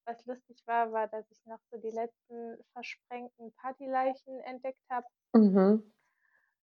Was 0.06 0.24
lustig 0.26 0.62
war, 0.68 0.92
war, 0.92 1.08
dass 1.08 1.30
ich 1.32 1.44
noch 1.46 1.60
so 1.72 1.78
die 1.80 1.90
letzten 1.90 2.58
versprengten 2.74 3.54
Partyleichen 3.56 4.40
entdeckt 4.42 4.84
habe. 4.90 5.08
Mhm. 5.36 5.92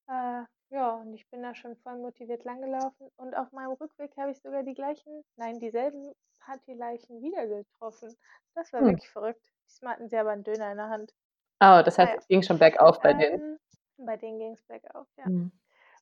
Äh, 0.08 0.44
ja, 0.70 0.94
und 0.96 1.12
ich 1.14 1.28
bin 1.30 1.42
da 1.42 1.54
schon 1.54 1.76
voll 1.76 1.98
motiviert 1.98 2.44
langgelaufen. 2.44 3.08
Und 3.16 3.34
auf 3.36 3.50
meinem 3.52 3.72
Rückweg 3.72 4.16
habe 4.16 4.30
ich 4.30 4.40
sogar 4.40 4.62
die 4.62 4.74
gleichen, 4.74 5.24
nein, 5.36 5.58
dieselben 5.58 6.12
Partyleichen 6.40 7.20
wieder 7.22 7.46
getroffen. 7.46 8.16
Das 8.54 8.72
war 8.72 8.84
Hm. 8.84 8.86
wirklich 8.86 9.08
verrückt. 9.10 9.52
Diesmal 9.72 9.94
hatten 9.94 10.08
sie 10.08 10.16
aber 10.18 10.30
einen 10.30 10.44
Döner 10.44 10.70
in 10.70 10.76
der 10.76 10.90
Hand. 10.90 11.14
Oh, 11.60 11.80
das 11.82 11.96
heißt, 11.98 12.10
Naja. 12.10 12.18
es 12.18 12.28
ging 12.28 12.42
schon 12.42 12.58
bergauf 12.58 13.00
bei 13.00 13.14
denen. 13.14 13.58
Ähm, 13.98 14.06
bei 14.06 14.16
denen 14.16 14.38
ging 14.38 14.52
es 14.52 14.62
bergauf, 14.62 15.06
ja. 15.16 15.28
Mhm. 15.28 15.50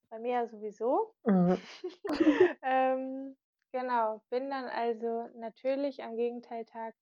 Bei 0.09 0.19
mir 0.19 0.33
ja 0.33 0.47
sowieso. 0.49 1.15
Mhm. 1.25 1.57
ähm, 2.63 3.37
genau, 3.71 4.23
bin 4.29 4.51
dann 4.51 4.65
also 4.65 5.29
natürlich 5.37 6.03
am 6.03 6.17
Gegenteiltag. 6.17 6.95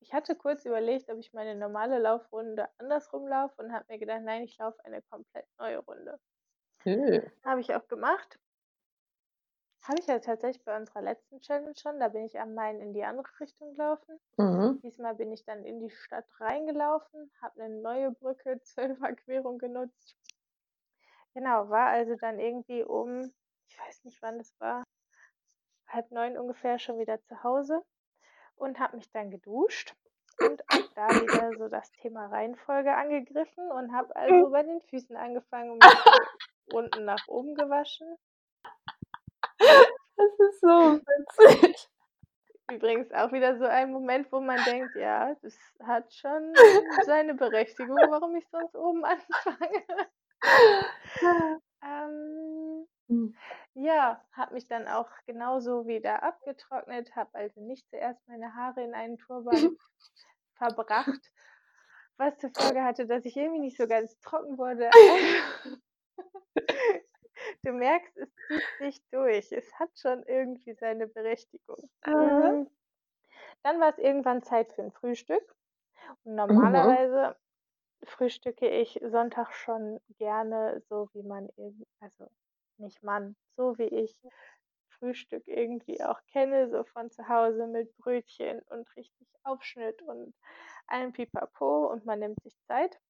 Ich 0.00 0.12
hatte 0.12 0.34
kurz 0.34 0.64
überlegt, 0.64 1.10
ob 1.10 1.18
ich 1.18 1.32
meine 1.32 1.54
normale 1.54 1.98
Laufrunde 1.98 2.68
andersrum 2.78 3.26
laufe 3.28 3.62
und 3.62 3.72
habe 3.72 3.84
mir 3.88 3.98
gedacht, 3.98 4.22
nein, 4.22 4.42
ich 4.42 4.58
laufe 4.58 4.84
eine 4.84 5.00
komplett 5.02 5.46
neue 5.58 5.78
Runde. 5.78 6.18
Habe 7.44 7.60
ich 7.60 7.74
auch 7.74 7.86
gemacht. 7.86 8.38
Habe 9.84 10.00
ich 10.00 10.06
ja 10.06 10.18
tatsächlich 10.18 10.64
bei 10.64 10.74
unserer 10.78 11.02
letzten 11.02 11.40
Challenge 11.42 11.74
schon. 11.76 12.00
Da 12.00 12.08
bin 12.08 12.24
ich 12.24 12.40
am 12.40 12.54
Main 12.54 12.80
in 12.80 12.94
die 12.94 13.04
andere 13.04 13.28
Richtung 13.38 13.72
gelaufen. 13.72 14.18
Mhm. 14.38 14.80
Diesmal 14.82 15.14
bin 15.14 15.30
ich 15.30 15.44
dann 15.44 15.62
in 15.62 15.78
die 15.78 15.90
Stadt 15.90 16.24
reingelaufen, 16.40 17.30
habe 17.42 17.62
eine 17.62 17.82
neue 17.82 18.10
Brücke 18.12 18.60
zur 18.62 18.84
Überquerung 18.84 19.58
genutzt. 19.58 20.16
Genau, 21.34 21.68
war 21.68 21.88
also 21.88 22.14
dann 22.14 22.38
irgendwie 22.38 22.82
um, 22.82 23.30
ich 23.68 23.78
weiß 23.78 24.04
nicht 24.04 24.22
wann 24.22 24.38
das 24.38 24.58
war, 24.58 24.84
halb 25.88 26.10
neun 26.10 26.38
ungefähr 26.38 26.78
schon 26.78 26.98
wieder 26.98 27.20
zu 27.22 27.42
Hause 27.42 27.82
und 28.56 28.78
habe 28.78 28.96
mich 28.96 29.10
dann 29.10 29.30
geduscht 29.30 29.94
und 30.38 30.62
auch 30.68 30.92
da 30.94 31.08
wieder 31.08 31.50
so 31.58 31.68
das 31.68 31.90
Thema 31.92 32.26
Reihenfolge 32.26 32.94
angegriffen 32.94 33.70
und 33.70 33.92
habe 33.92 34.14
also 34.16 34.50
bei 34.50 34.62
den 34.62 34.80
Füßen 34.82 35.16
angefangen 35.16 35.72
und 35.72 35.84
mich 35.84 36.72
unten 36.72 37.04
nach 37.04 37.26
oben 37.28 37.54
gewaschen. 37.54 38.16
Das 40.16 40.38
ist 40.48 40.60
so 40.60 41.00
witzig. 41.00 41.88
Übrigens 42.72 43.12
auch 43.12 43.32
wieder 43.32 43.58
so 43.58 43.64
ein 43.64 43.92
Moment, 43.92 44.30
wo 44.32 44.40
man 44.40 44.62
denkt, 44.64 44.94
ja, 44.96 45.34
das 45.42 45.58
hat 45.82 46.12
schon 46.14 46.54
seine 47.04 47.34
Berechtigung, 47.34 47.96
warum 47.96 48.36
ich 48.36 48.48
sonst 48.48 48.74
oben 48.74 49.04
anfange. 49.04 49.84
ähm, 51.82 52.86
Mhm. 53.08 53.36
ja, 53.74 54.24
habe 54.32 54.54
mich 54.54 54.66
dann 54.66 54.88
auch 54.88 55.10
genauso 55.26 55.86
wieder 55.86 56.22
abgetrocknet, 56.22 57.14
habe 57.14 57.34
also 57.34 57.60
nicht 57.60 57.88
zuerst 57.90 58.26
meine 58.26 58.54
Haare 58.54 58.82
in 58.82 58.94
einen 58.94 59.18
Turban 59.18 59.76
verbracht, 60.54 61.30
was 62.16 62.38
zur 62.38 62.50
Folge 62.56 62.82
hatte, 62.82 63.06
dass 63.06 63.24
ich 63.26 63.36
irgendwie 63.36 63.60
nicht 63.60 63.76
so 63.76 63.86
ganz 63.86 64.18
trocken 64.20 64.56
wurde. 64.56 64.90
Du 67.64 67.72
merkst, 67.72 68.16
es 68.16 68.30
zieht 68.46 68.66
sich 68.78 69.02
durch. 69.10 69.52
Es 69.52 69.72
hat 69.78 69.90
schon 69.98 70.22
irgendwie 70.24 70.74
seine 70.74 71.06
Berechtigung. 71.08 71.90
Mm, 72.06 72.66
Dann 73.62 73.80
war 73.80 73.90
es 73.90 73.98
irgendwann 73.98 74.42
Zeit 74.42 74.72
für 74.72 74.82
ein 74.82 74.92
Frühstück. 74.92 75.56
Und 76.24 76.36
Mhm. 76.48 76.96
normalerweise 77.04 77.36
frühstücke 78.04 78.68
ich 78.68 79.00
Sonntag 79.04 79.52
schon 79.54 80.00
gerne 80.18 80.82
so, 80.88 81.08
wie 81.14 81.22
man 81.22 81.50
also 82.00 82.28
nicht 82.78 83.02
Mann, 83.02 83.36
so 83.56 83.78
wie 83.78 83.84
ich 83.84 84.16
Frühstück 84.88 85.48
irgendwie 85.48 86.02
auch 86.04 86.20
kenne, 86.26 86.70
so 86.70 86.84
von 86.84 87.10
zu 87.10 87.28
Hause 87.28 87.66
mit 87.68 87.96
Brötchen 87.98 88.60
und 88.70 88.94
richtig 88.96 89.28
Aufschnitt 89.44 90.02
und 90.02 90.34
allem 90.86 91.12
Pipapo 91.12 91.88
und 91.90 92.04
man 92.06 92.20
nimmt 92.20 92.42
sich 92.42 92.58
Zeit. 92.62 93.00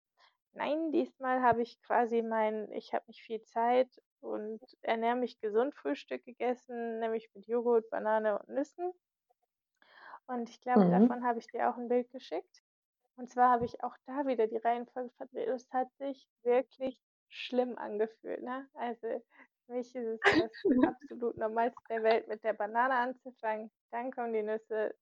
Nein, 0.53 0.93
diesmal 0.93 1.43
habe 1.43 1.63
ich 1.63 1.81
quasi 1.83 2.23
mein, 2.23 2.71
ich 2.73 2.95
habe 2.95 3.05
nicht 3.09 3.23
viel 3.23 3.43
Zeit 3.43 3.89
und 4.25 4.61
ernähre 4.83 5.17
mich 5.17 5.41
gesund 5.41 5.75
Frühstück 5.75 6.25
gegessen, 6.25 6.99
nämlich 7.01 7.31
mit 7.35 7.47
Joghurt, 7.47 7.91
Banane 7.91 8.39
und 8.39 8.49
Nüssen. 8.51 8.93
Und 10.27 10.49
ich 10.49 10.61
glaube, 10.61 10.89
Mhm. 10.89 10.91
davon 10.91 11.25
habe 11.25 11.39
ich 11.39 11.51
dir 11.51 11.71
auch 11.71 11.77
ein 11.77 11.89
Bild 11.89 12.11
geschickt. 12.11 12.63
Und 13.17 13.31
zwar 13.31 13.51
habe 13.51 13.65
ich 13.65 13.83
auch 13.85 13.97
da 14.07 14.27
wieder 14.27 14.47
die 14.47 14.57
Reihenfolge 14.59 15.11
verdreht. 15.17 15.49
Es 15.49 15.71
hat 15.73 15.95
sich 15.99 16.29
wirklich 16.43 17.01
schlimm 17.29 17.79
angefühlt. 17.79 18.43
Ne? 18.43 18.69
Also 18.75 19.23
für 19.67 19.73
mich 19.73 19.95
ist 19.95 20.07
es 20.07 20.21
das 20.33 20.53
absolut 20.81 21.37
Normalste 21.39 21.81
der 21.89 22.03
Welt, 22.03 22.29
mit 22.29 22.45
der 22.45 22.55
Banane 22.55 22.95
anzufangen. 22.95 23.71
Dann 23.93 24.11
kommen 24.13 24.33
die 24.33 24.43
Nüsse, 24.43 24.95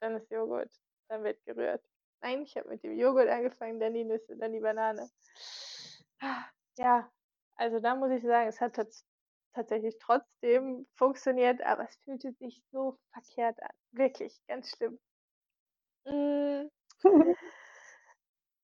dann 0.00 0.16
ist 0.16 0.30
Joghurt, 0.30 0.70
dann 1.08 1.24
wird 1.24 1.44
gerührt. 1.44 1.84
Nein, 2.22 2.42
ich 2.42 2.56
habe 2.56 2.68
mit 2.70 2.82
dem 2.84 2.98
Joghurt 2.98 3.28
angefangen, 3.28 3.80
dann 3.80 3.94
die 3.94 4.04
Nüsse, 4.04 4.36
dann 4.36 4.52
die 4.52 4.60
Banane. 4.60 5.10
Ja, 6.78 7.10
also 7.56 7.80
da 7.80 7.94
muss 7.94 8.10
ich 8.10 8.22
sagen, 8.22 8.48
es 8.48 8.60
hat 8.60 8.74
tats 8.76 9.04
tatsächlich 9.54 9.96
trotzdem 9.98 10.86
funktioniert, 10.94 11.62
aber 11.62 11.84
es 11.84 11.96
fühlte 12.04 12.32
sich 12.32 12.62
so 12.72 12.98
verkehrt 13.12 13.62
an. 13.62 13.70
Wirklich, 13.92 14.38
ganz 14.48 14.70
schlimm. 14.70 14.98
Mm, 16.06 16.68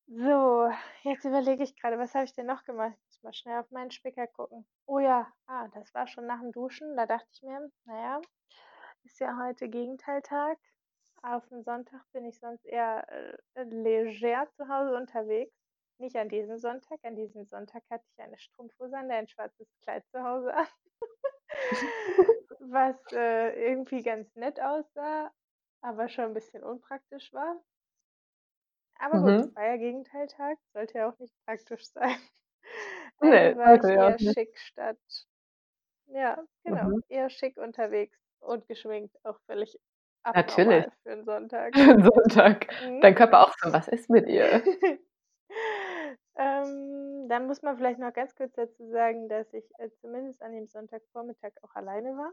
So, 0.09 0.71
jetzt 1.05 1.25
überlege 1.25 1.63
ich 1.65 1.75
gerade, 1.81 1.99
was 1.99 2.15
habe 2.15 2.25
ich 2.25 2.35
denn 2.35 2.47
noch 2.47 2.65
gemacht? 2.65 2.93
Ich 3.09 3.17
muss 3.17 3.23
mal 3.23 3.33
schnell 3.33 3.61
auf 3.61 3.71
meinen 3.71 3.91
Spicker 3.91 4.27
gucken. 4.27 4.67
Oh 4.87 4.99
ja, 4.99 5.33
ah, 5.47 5.69
das 5.69 5.95
war 5.95 6.07
schon 6.07 6.27
nach 6.27 6.41
dem 6.41 6.53
Duschen. 6.53 6.97
Da 6.97 7.07
dachte 7.07 7.27
ich 7.33 7.43
mir, 7.43 7.71
naja, 7.85 8.21
ist 9.05 9.21
ja 9.21 9.39
heute 9.43 9.69
Gegenteiltag. 9.69 10.59
Auf 11.23 11.47
dem 11.49 11.63
Sonntag 11.63 12.03
bin 12.13 12.27
ich 12.27 12.39
sonst 12.39 12.65
eher 12.67 13.07
äh, 13.55 13.63
leger 13.65 14.49
zu 14.57 14.69
Hause 14.69 14.97
unterwegs. 14.97 15.55
Nicht 16.03 16.17
an 16.17 16.29
diesem 16.29 16.59
Sonntag. 16.59 16.99
An 17.03 17.17
diesem 17.17 17.47
Sonntag 17.47 17.83
hatte 17.89 18.05
ich 18.11 18.21
eine 18.23 18.37
Strumpfhose 18.39 18.95
an, 18.99 19.11
ein 19.11 19.27
schwarzes 19.29 19.69
Kleid 19.83 20.05
zu 20.09 20.23
Hause 20.23 20.53
an. 20.53 20.67
was 22.61 22.97
äh, 23.13 23.51
irgendwie 23.71 24.03
ganz 24.03 24.35
nett 24.37 24.61
aussah, 24.61 25.33
aber 25.83 26.09
schon 26.09 26.27
ein 26.27 26.35
bisschen 26.35 26.63
unpraktisch 26.65 27.33
war. 27.33 27.63
Aber 28.99 29.21
gut, 29.21 29.35
Mhm. 29.35 29.41
es 29.41 29.55
war 29.55 29.67
ja 29.67 29.77
Gegenteiltag, 29.77 30.59
sollte 30.73 30.99
ja 30.99 31.09
auch 31.11 31.19
nicht 31.19 31.35
praktisch 31.45 31.87
sein. 31.91 32.17
Nee, 33.21 33.55
Also 33.55 33.57
war 33.57 33.77
ich 33.77 33.89
ja 33.89 33.97
eher 33.97 34.19
nicht. 34.21 34.37
schick 34.37 34.59
statt, 34.59 34.99
ja, 36.07 36.45
genau, 36.65 36.93
Mhm. 36.93 37.03
eher 37.09 37.31
schick 37.31 37.57
unterwegs 37.57 38.19
und 38.41 38.67
geschminkt, 38.69 39.17
auch 39.25 39.39
völlig 39.47 39.79
Natürlich. 40.35 40.87
für 41.03 41.13
einen 41.13 41.25
Sonntag. 41.25 41.77
Für 41.77 41.83
'n 41.93 42.03
Sonntag. 42.05 42.69
Mhm. 42.79 43.03
Dein 43.03 43.15
Körper 43.15 43.43
auch 43.47 43.53
so: 43.63 43.73
„Was 43.73 43.89
ist 43.89 44.11
mit 44.11 44.29
ihr?“ 44.29 44.69
Ähm, 46.37 47.29
dann 47.29 47.47
muss 47.47 47.63
man 47.63 47.77
vielleicht 47.77 47.99
noch 47.99 48.13
ganz 48.13 48.35
kurz 48.35 48.55
dazu 48.55 48.89
sagen, 48.91 49.29
dass 49.29 49.53
ich 49.55 49.71
äh, 49.79 49.91
zumindest 50.01 50.43
an 50.43 50.53
dem 50.53 50.67
Sonntagvormittag 50.69 51.53
auch 51.63 51.75
alleine 51.75 52.17
war. 52.17 52.33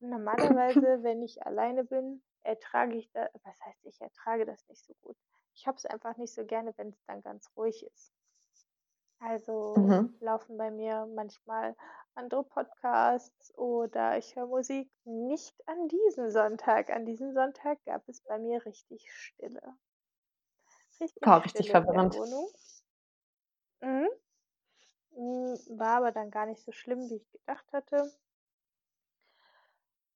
Und 0.00 0.10
normalerweise, 0.10 1.02
wenn 1.02 1.22
ich 1.22 1.44
alleine 1.46 1.84
bin, 1.84 2.22
ertrage 2.42 2.96
ich 2.98 3.10
da, 3.12 3.28
was 3.44 3.60
heißt, 3.64 3.84
ich 3.86 4.00
ertrage 4.00 4.46
das 4.46 4.68
nicht 4.68 4.84
so 4.84 4.94
gut. 5.02 5.16
Ich 5.54 5.66
habe 5.66 5.76
es 5.78 5.86
einfach 5.86 6.16
nicht 6.18 6.34
so 6.34 6.44
gerne, 6.46 6.74
wenn 6.76 6.90
es 6.90 7.04
dann 7.06 7.22
ganz 7.22 7.50
ruhig 7.56 7.84
ist. 7.86 8.12
Also 9.20 9.94
Mhm. 9.98 10.12
laufen 10.20 10.58
bei 10.58 10.70
mir 10.70 11.06
manchmal 11.06 11.74
andere 12.14 12.44
Podcasts 12.44 13.56
oder 13.56 14.18
ich 14.18 14.36
höre 14.36 14.46
Musik. 14.46 14.92
Nicht 15.04 15.54
an 15.66 15.88
diesem 15.88 16.28
Sonntag. 16.30 16.90
An 16.90 17.06
diesem 17.06 17.32
Sonntag 17.32 17.82
gab 17.86 18.06
es 18.06 18.20
bei 18.20 18.38
mir 18.38 18.66
richtig 18.66 19.10
Stille. 19.10 19.78
Richtig 21.00 21.22
Boah, 21.24 21.42
richtig 21.42 21.70
verwirrend. 21.70 22.14
Mhm. 23.82 24.08
Mm, 25.16 25.54
War 25.78 25.96
aber 25.96 26.12
dann 26.12 26.30
gar 26.30 26.44
nicht 26.44 26.60
so 26.60 26.70
schlimm, 26.70 27.08
wie 27.08 27.16
ich 27.16 27.30
gedacht 27.30 27.72
hatte. 27.72 28.12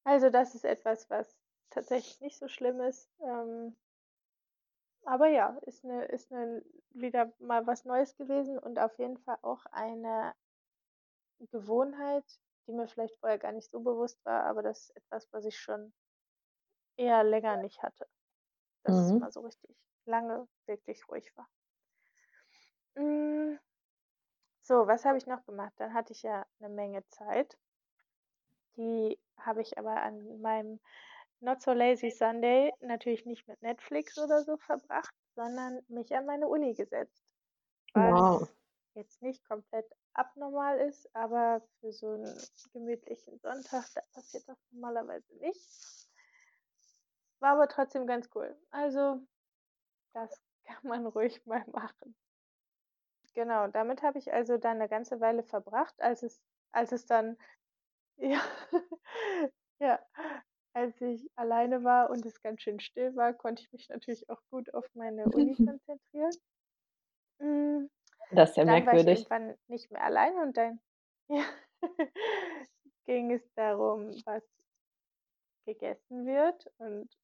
Also 0.04 0.30
das 0.30 0.54
ist 0.54 0.64
etwas, 0.64 1.10
was 1.10 1.38
tatsächlich 1.68 2.20
nicht 2.22 2.38
so 2.38 2.48
schlimm 2.48 2.80
ist. 2.80 3.10
Ähm, 3.20 3.76
aber 5.06 5.28
ja, 5.28 5.56
ist 5.62 5.84
'ne 5.84 6.04
ist 6.04 6.30
'ne 6.30 6.62
wieder 6.90 7.32
mal 7.38 7.66
was 7.66 7.86
Neues 7.86 8.14
gewesen 8.16 8.58
und 8.58 8.78
auf 8.78 8.98
jeden 8.98 9.16
Fall 9.16 9.38
auch 9.40 9.64
eine 9.72 10.34
Gewohnheit, 11.50 12.26
die 12.66 12.72
mir 12.74 12.86
vielleicht 12.88 13.16
vorher 13.20 13.38
gar 13.38 13.52
nicht 13.52 13.70
so 13.70 13.80
bewusst 13.80 14.22
war, 14.26 14.44
aber 14.44 14.62
das 14.62 14.90
ist 14.90 14.96
etwas, 14.96 15.32
was 15.32 15.46
ich 15.46 15.58
schon 15.58 15.94
eher 16.98 17.24
länger 17.24 17.56
nicht 17.56 17.82
hatte, 17.82 18.06
dass 18.84 18.98
es 18.98 19.16
Mhm. 19.16 19.18
mal 19.18 19.32
so 19.32 19.40
richtig 19.42 19.76
lange 20.06 20.48
wirklich 20.66 21.08
ruhig 21.08 21.36
war. 21.36 21.48
Hm. 22.96 23.56
So, 24.60 24.86
was 24.86 25.06
habe 25.06 25.16
ich 25.16 25.26
noch 25.26 25.46
gemacht? 25.46 25.72
Dann 25.76 25.94
hatte 25.94 26.12
ich 26.12 26.22
ja 26.22 26.44
'ne 26.58 26.68
Menge 26.68 27.06
Zeit. 27.08 27.56
Die 28.76 29.18
habe 29.38 29.60
ich 29.62 29.76
aber 29.76 30.02
an 30.02 30.40
meinem 30.40 30.80
Not 31.40 31.62
so 31.62 31.72
lazy 31.72 32.10
Sunday 32.10 32.72
natürlich 32.80 33.26
nicht 33.26 33.48
mit 33.48 33.60
Netflix 33.62 34.18
oder 34.18 34.44
so 34.44 34.56
verbracht, 34.56 35.14
sondern 35.34 35.82
mich 35.88 36.14
an 36.14 36.26
meine 36.26 36.48
Uni 36.48 36.74
gesetzt, 36.74 37.24
Wow. 37.96 38.48
was 38.48 38.56
jetzt 38.94 39.22
nicht 39.22 39.44
komplett 39.46 39.86
abnormal 40.14 40.78
ist, 40.80 41.14
aber 41.14 41.62
für 41.80 41.92
so 41.92 42.12
'n 42.14 42.48
gemütlichen 42.72 43.38
Sonntag, 43.40 43.86
da 43.94 44.02
passiert 44.14 44.48
das 44.48 44.58
normalerweise 44.70 45.34
nicht. 45.38 45.68
War 47.40 47.52
aber 47.54 47.68
trotzdem 47.68 48.06
ganz 48.06 48.28
cool. 48.34 48.60
Also, 48.70 49.26
das 50.14 50.42
kann 50.64 50.86
man 50.88 51.06
ruhig 51.06 51.46
mal 51.46 51.64
machen. 51.72 52.16
Genau, 53.36 53.68
damit 53.68 54.02
habe 54.02 54.18
ich 54.18 54.32
also 54.32 54.56
dann 54.56 54.78
'ne 54.78 54.88
ganze 54.88 55.20
Weile 55.20 55.42
verbracht, 55.42 56.00
als 56.00 56.22
es 56.22 56.42
als 56.72 56.90
es 56.92 57.04
dann 57.04 57.36
ja, 58.18 58.40
ja, 59.80 60.00
als 60.74 61.00
ich 61.02 61.30
alleine 61.36 61.84
war 61.84 62.10
und 62.10 62.26
es 62.26 62.42
ganz 62.42 62.62
schön 62.62 62.80
still 62.80 63.16
war, 63.16 63.34
konnte 63.34 63.62
ich 63.62 63.72
mich 63.72 63.88
natürlich 63.90 64.28
auch 64.30 64.42
gut 64.50 64.74
auf 64.74 64.86
meine 64.94 65.30
Uni 65.30 65.56
konzentrieren. 65.64 66.40
Hm, 67.40 67.90
Das 68.30 68.50
ist 68.50 68.56
ja 68.56 68.64
dann 68.64 68.86
war 68.86 68.96
ich 68.96 69.06
merkwürdig. 69.06 69.08
irgendwann 69.08 69.56
nicht 69.68 69.90
mehr 69.92 70.04
alleine 70.04 70.42
und 70.42 70.56
dann 70.56 70.80
ja, 71.28 71.44
ging 73.06 73.32
es 73.32 73.52
darum, 73.54 74.22
was 74.26 74.42
gegessen 75.64 76.26
wird 76.26 76.66
und 76.78 77.16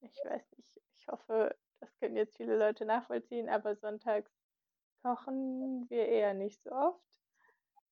ich 0.00 0.24
weiß 0.24 0.44
nicht, 0.56 0.80
ich 0.96 1.08
hoffe, 1.08 1.56
das 1.80 1.94
können 1.98 2.16
jetzt 2.16 2.36
viele 2.36 2.56
Leute 2.58 2.84
nachvollziehen, 2.86 3.48
aber 3.48 3.76
sonntags 3.76 4.30
kochen 5.06 5.88
wir 5.88 6.08
eher 6.08 6.34
nicht 6.34 6.62
so 6.64 6.72
oft, 6.72 7.00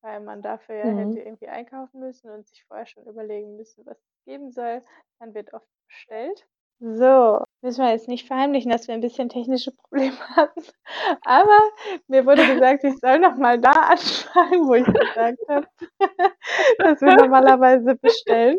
weil 0.03 0.21
man 0.21 0.43
dafür 0.43 0.77
ja 0.77 0.91
hätte 0.91 1.21
Mhm. 1.21 1.21
irgendwie 1.21 1.49
einkaufen 1.49 2.01
müssen 2.01 2.31
und 2.31 2.49
sich 2.49 2.65
vorher 2.65 2.87
schon 2.87 3.07
überlegen 3.07 3.57
müssen, 3.57 3.87
was 3.87 3.99
es 3.99 4.25
geben 4.25 4.51
soll. 4.53 4.85
Dann 5.21 5.35
wird 5.35 5.55
oft 5.55 5.69
bestellt. 5.89 6.47
So, 6.81 7.43
müssen 7.63 7.85
wir 7.85 7.91
jetzt 7.93 8.09
nicht 8.09 8.27
verheimlichen, 8.27 8.71
dass 8.71 8.89
wir 8.89 8.95
'n 8.95 9.01
bisschen 9.01 9.29
technische 9.29 9.71
Probleme 9.73 10.17
hatten, 10.37 10.63
aber 11.23 11.59
mir 12.09 12.27
wurde 12.27 12.47
gesagt, 12.47 12.85
ich 12.85 12.99
soll 13.01 13.19
noch 13.21 13.37
mal 13.37 13.59
da 13.61 13.73
anfangen, 13.73 14.67
wo 14.69 14.75
ich 14.75 14.93
gesagt 14.93 15.39
habe, 15.49 15.67
dass 16.79 17.01
wir 17.01 17.13
normalerweise 17.13 17.95
bestellen. 17.97 18.59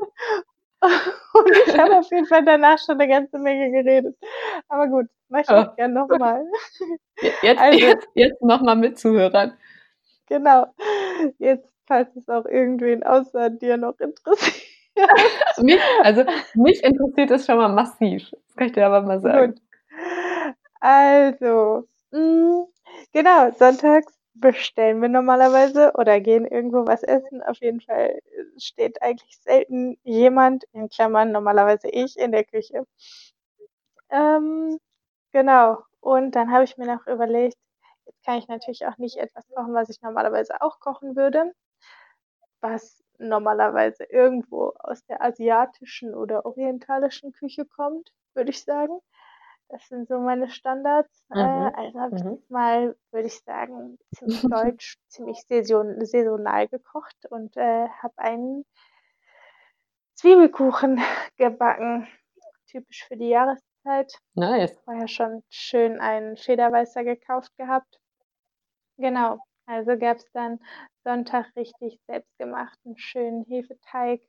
Und 1.34 1.58
ich 1.68 1.78
habe 1.78 1.98
auf 2.00 2.10
jeden 2.12 2.28
Fall 2.28 2.46
danach 2.46 2.78
schon 2.80 2.98
'ne 2.98 3.08
ganze 3.08 3.40
Menge 3.40 3.72
geredet. 3.72 4.18
Aber 4.70 4.88
gut, 4.88 5.08
mache 5.30 5.44
ich 5.44 5.56
auch 5.56 5.66
Oh. 5.66 5.76
gern 5.76 5.94
noch 5.94 6.10
mal. 6.14 6.44
J 7.22 7.34
jetzt 7.42 7.66
Also 7.66 7.70
jetzt 7.72 8.08
jetzt 8.16 8.42
noch 8.44 8.62
mal 8.62 8.76
mit 8.76 9.00
Zuhörern. 9.00 9.58
Genau. 10.30 10.74
Jetzt, 11.38 11.68
falls 11.88 12.16
es 12.16 12.28
auch 12.30 12.46
irgendwen 12.46 13.04
außer 13.04 13.50
dir 13.50 13.78
noch 13.78 14.00
interessiert. 14.00 14.62
Mich 15.58 15.82
also, 16.02 16.24
mich 16.54 16.84
interessiert 16.84 17.32
das 17.32 17.46
schon 17.46 17.58
mal 17.58 17.70
massiv. 17.70 18.30
Das 18.48 18.56
kann 18.56 18.68
ich 18.68 18.74
dir 18.74 18.86
aber 18.88 19.02
mal 19.02 19.20
Gut. 19.32 19.52
sagen. 19.52 19.60
Also, 20.82 21.88
hm, 22.12 22.68
genau, 23.14 23.52
sonntags 23.52 24.15
bestellen 24.36 25.02
wir 25.02 25.10
normalerweise 25.10 25.94
oder 25.96 26.20
gehen 26.20 26.46
irgendwo 26.46 26.86
was 26.88 27.04
essen. 27.04 27.42
Auf 27.44 27.58
jeden 27.62 27.82
Fall, 27.82 28.20
steht 28.58 29.02
eigentlich 29.02 29.38
selten 29.40 29.98
jemand, 30.04 30.66
in 30.74 30.90
Klammern 30.90 31.32
normalerweise 31.32 31.90
ich, 31.90 32.18
in 32.18 32.32
der 32.32 32.44
Küche. 32.46 32.86
Ähm, 34.10 34.80
genau. 35.34 35.84
Und 36.02 36.32
dann 36.36 36.52
habe 36.52 36.64
ich 36.66 36.78
mir 36.78 36.88
noch 36.88 37.08
überlegt, 37.08 37.58
jetzt 38.06 38.24
kann 38.26 38.40
ich 38.40 38.48
natürlich 38.50 38.86
auch 38.88 38.98
nicht 38.98 39.18
etwas 39.18 39.48
kochen, 39.56 39.74
was 39.76 39.90
ich 39.90 40.02
normalerweise 40.02 40.62
auch 40.62 40.80
kochen 40.80 41.16
würde 41.16 41.54
was 42.62 43.02
normalerweise 43.18 44.04
irgendwo 44.06 44.74
aus 44.80 45.06
der 45.06 45.22
asiatischen 45.22 46.14
oder 46.14 46.46
orientalischen 46.46 47.32
Küche 47.32 47.66
kommt, 47.66 48.12
würde 48.34 48.50
ich 48.50 48.64
sagen. 48.64 49.00
Das 49.76 49.88
sind 49.90 50.08
so 50.08 50.20
meine 50.20 50.50
Standards. 50.50 51.24
Äh, 51.30 51.36
Mhm, 51.36 51.72
also 51.76 52.00
habe 52.00 52.16
ich 52.16 52.24
mhm. 52.24 52.38
diesmal, 52.40 52.96
würde 53.12 53.28
ich 53.28 53.42
sagen, 53.44 54.00
ziemlich 54.12 54.48
deutsch, 54.48 54.98
ziemlich 55.08 55.42
saison 55.48 56.04
saisonal 56.06 56.68
gekocht 56.68 57.28
und, 57.30 57.56
äh, 57.58 57.88
habe 57.90 58.18
einen 58.18 58.66
Zwiebelkuchen 60.16 60.98
gebacken, 61.38 62.08
typisch 62.68 63.06
für 63.08 63.16
die 63.18 63.30
Jahreszeit. 63.30 64.12
Nice. 64.36 64.78
Vorher 64.86 65.08
schon 65.08 65.44
schön 65.50 66.00
einen 66.00 66.38
Federweißer 66.38 67.04
gekauft 67.04 67.56
gehabt. 67.58 68.00
Genau, 68.98 69.40
also 69.68 69.98
gab's 69.98 70.30
dann 70.34 70.60
Sonntag 71.06 71.56
richtig 71.56 71.98
selbstgemachten 72.08 72.98
schönen 72.98 73.46
Hefeteig, 73.46 74.22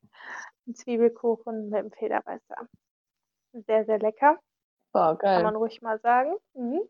'n 0.68 0.74
Zwiebelkuchen 0.76 1.70
mit'm 1.70 1.92
Federweißer. 1.96 2.68
Sehr, 3.66 3.84
sehr 3.86 3.98
lecker. 3.98 4.40
Wow, 4.96 5.14
Kann 5.32 5.42
man 5.42 5.54
geil. 5.54 5.56
ruhig 5.56 5.82
mal 5.82 5.98
sagen. 6.00 6.36
Mhm. 6.54 6.80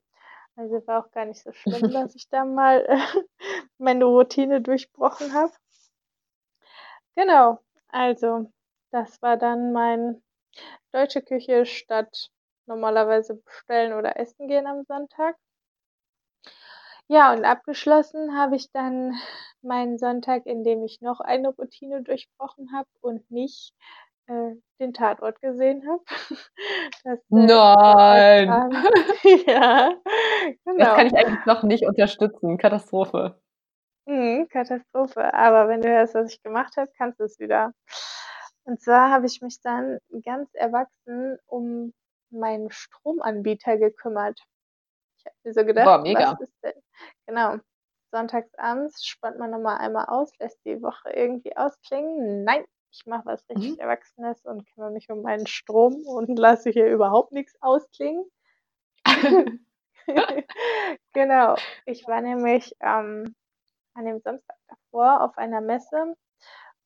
Also, 0.56 0.86
war 0.86 1.04
auch 1.04 1.10
gar 1.12 1.24
nicht 1.26 1.42
so 1.42 1.52
schlimm, 1.52 1.92
dass 1.92 2.14
ich 2.14 2.28
da 2.28 2.44
mal, 2.44 2.84
äh, 2.86 2.98
meine 3.78 4.04
Routine 4.04 4.60
durchbrochen 4.62 5.34
habe. 5.34 5.52
Genau, 7.16 7.58
also, 7.88 8.52
das 8.92 9.20
war 9.22 9.36
dann 9.36 9.72
mein 9.72 10.22
deutsche 10.92 11.22
Küche 11.22 11.66
statt 11.66 12.30
normalerweise 12.66 13.34
bestellen 13.36 13.92
oder 13.94 14.18
essen 14.18 14.48
gehen 14.48 14.66
am 14.66 14.84
Sonntag. 14.84 15.36
Ja, 17.08 17.32
und 17.32 17.44
abgeschlossen 17.44 18.36
habe 18.36 18.56
ich 18.56 18.70
dann 18.72 19.14
meinen 19.62 19.98
Sonntag, 19.98 20.46
indem 20.46 20.84
ich 20.84 21.00
noch 21.00 21.20
eine 21.20 21.48
Routine 21.50 22.02
durchbrochen 22.02 22.72
habe 22.72 22.88
und 23.00 23.30
nicht, 23.30 23.74
äh, 24.28 24.54
den 24.80 24.92
Tatort 24.92 25.40
gesehen 25.40 25.82
habe. 25.88 26.02
Das, 27.04 27.18
äh, 27.18 27.22
Nein. 27.30 28.48
Sonntagsabend 28.48 28.88
ja, 29.46 29.90
Das 30.76 30.94
kann 30.94 31.06
genau. 31.06 31.06
ich 31.06 31.14
eigentlich 31.16 31.44
noch 31.44 31.62
nicht 31.62 31.86
unterstützen. 31.86 32.58
Katastrophe. 32.58 33.40
Mhm, 34.06 34.48
Katastrophe. 34.48 35.32
Aber 35.34 35.68
wenn 35.68 35.82
du 35.82 35.88
hörst, 35.88 36.14
was 36.14 36.32
ich 36.32 36.42
gemacht 36.42 36.76
habe, 36.76 36.90
kannst 36.96 37.20
du's 37.20 37.38
wieder. 37.38 37.72
Und 38.64 38.80
zwar 38.80 39.10
habe 39.10 39.26
ich 39.26 39.40
mich 39.42 39.60
dann 39.60 39.98
ganz 40.24 40.48
erwachsen 40.54 41.38
um 41.46 41.92
meinen 42.30 42.70
Stromanbieter 42.70 43.76
gekümmert. 43.78 44.40
Ich 45.18 45.26
habe 45.26 45.36
mir 45.44 45.52
so 45.54 45.64
gedacht: 45.64 45.86
Boah, 45.86 45.98
„Was 45.98 46.02
mega. 46.02 46.38
ist 46.40 46.52
denn“ 46.64 46.82
genau, 47.26 47.56
sonntags 48.12 48.52
abends 48.58 49.04
spannt 49.04 49.38
man 49.38 49.50
noch 49.50 49.60
mal 49.60 49.76
einmal 49.76 50.06
aus, 50.06 50.30
lässt 50.38 50.58
die 50.64 50.82
Woche 50.82 51.10
irgendwie 51.10 51.56
ausklingen. 51.56 52.44
Nein, 52.44 52.64
ich 52.96 53.06
mache 53.06 53.26
was 53.26 53.48
richtig 53.50 53.76
Mhm. 53.76 53.80
Erwachsenes 53.80 54.44
und 54.46 54.66
kümmere 54.66 54.90
mich 54.92 55.10
um 55.10 55.22
meinen 55.22 55.46
Strom 55.46 56.06
und 56.06 56.28
lasse 56.38 56.70
hier 56.70 56.88
überhaupt 56.88 57.32
nix 57.32 57.54
ausklingen. 57.60 58.24
Genau. 61.14 61.56
Ich 61.86 62.06
war 62.06 62.20
nämlich, 62.20 62.74
ähm, 62.80 63.34
an 63.94 64.04
dem 64.06 64.20
Samstag 64.20 64.56
davor 64.68 65.22
auf 65.22 65.38
einer 65.38 65.60
Messe 65.60 66.16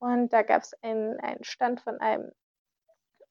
und 0.00 0.32
da 0.32 0.42
gab's 0.42 0.74
einen 0.82 1.18
einen 1.20 1.44
Stand 1.44 1.80
von 1.82 2.00
einem 2.00 2.32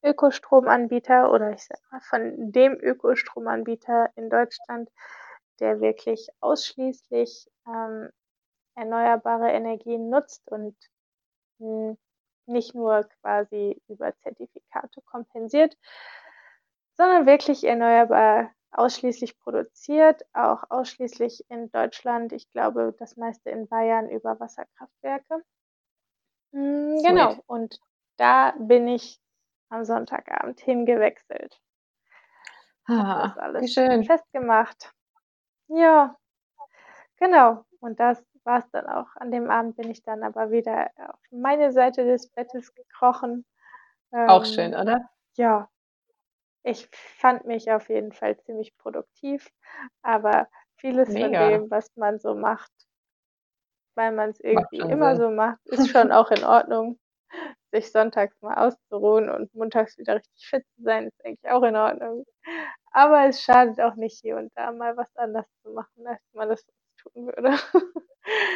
Ökostromanbieter 0.04 1.32
oder 1.32 1.52
ich 1.52 1.63
sage 1.65 1.82
mal, 1.92 2.02
von 2.02 2.52
dem 2.52 2.74
Ökostromanbieter 2.82 4.10
in 4.15 4.30
Deutschland, 4.30 4.89
der 5.60 5.80
wirklich 5.82 6.28
ausschließlich, 6.42 7.48
ähm, 7.68 8.10
erneuerbare 8.76 9.52
Energien 9.52 10.10
nutzt 10.10 10.50
und, 10.52 10.76
hm, 11.60 11.98
nicht 12.50 12.76
nur 12.76 13.04
quasi 13.22 13.82
über 13.88 14.16
Zertifikate 14.18 15.02
kompensiert, 15.04 15.78
sondern 16.98 17.26
wirklich 17.26 17.64
erneuerbar 17.64 18.52
ausschließlich 18.72 19.40
produziert, 19.40 20.24
auch 20.34 20.64
ausschließlich 20.70 21.46
in 21.50 21.72
Deutschland. 21.72 22.34
Ich 22.34 22.52
glaube, 22.52 22.96
das 23.00 23.18
meiste 23.18 23.50
in 23.50 23.68
Bayern 23.68 24.10
über 24.10 24.40
Wasserkraftwerke. 24.40 25.44
Hm, 26.54 26.98
Sweet. 26.98 27.04
genau, 27.04 27.44
und 27.48 27.80
da 28.18 28.54
bin 28.60 28.88
ich 28.88 29.20
am 29.70 29.86
Sonntagabend 29.86 30.60
hingewechselt. 30.60 31.60
Habe 32.98 33.14
das 33.16 33.36
Ah, 33.36 33.38
wie 33.58 33.68
alles 33.68 33.70
schön 33.70 34.04
schön. 34.04 34.04
festgemacht. 34.04 34.94
Ja. 35.70 36.18
Genau. 37.18 37.66
Und 37.80 38.00
das 38.00 38.24
war's 38.45 38.69
dann 38.71 38.88
auch. 38.88 39.08
An 39.15 39.32
dem 39.32 39.49
Abend 39.49 39.75
bin 39.78 39.89
ich 39.91 40.04
dann 40.04 40.23
aber 40.23 40.52
wieder 40.52 40.89
auf 40.97 41.19
meine 41.32 41.71
Seite 41.71 42.06
des 42.06 42.30
Bettes 42.32 42.73
gekrochen 42.73 43.45
Auch 44.25 44.45
schön, 44.45 44.73
Ähm, 44.73 44.75
oder? 44.75 45.10
ja, 45.38 45.69
ich 46.63 46.88
fand 46.93 47.45
mich 47.45 47.71
auf 47.71 47.89
jeden 47.89 48.13
Fall 48.13 48.39
ziemlich 48.41 48.78
produktiv, 48.78 49.49
aber 50.04 50.47
vieles 50.78 51.17
von 51.17 51.32
Mega. 51.32 51.39
dem, 51.39 51.69
was 51.71 51.95
man 51.97 52.19
so 52.19 52.36
macht 52.36 52.71
weil 53.95 54.12
man's 54.12 54.39
Macht 54.52 54.73
irgendwie 54.73 54.80
immer 54.80 55.15
Sinn. 55.15 55.17
so 55.17 55.30
macht, 55.30 55.60
ist 55.65 55.88
schon 55.89 56.12
auch 56.12 56.32
in 56.32 56.43
Ordnung. 56.43 56.99
Sich 57.71 57.91
sonntags 57.91 58.36
mal 58.41 58.56
auszuruhen 58.67 59.30
und 59.30 59.54
montags 59.54 59.97
wieder 59.97 60.15
richtig 60.15 60.47
fit 60.47 60.65
zu 60.75 60.84
sein, 60.84 61.08
ist 61.08 61.25
eigentlich 61.25 61.52
auch 61.52 61.63
in 61.63 61.75
Ordnung. 61.75 62.25
Aber 62.91 63.25
es 63.28 63.41
schadet 63.43 63.80
auch 63.82 63.95
nicht, 63.95 64.19
hier 64.21 64.38
und 64.38 64.52
da 64.56 64.71
mal 64.71 64.97
was 64.97 65.15
anders 65.15 65.45
zu 65.63 65.71
machen, 65.71 66.08
als 66.08 66.21
man 66.34 66.49
das 66.49 66.65
tun 67.04 67.28
würde. 67.28 67.52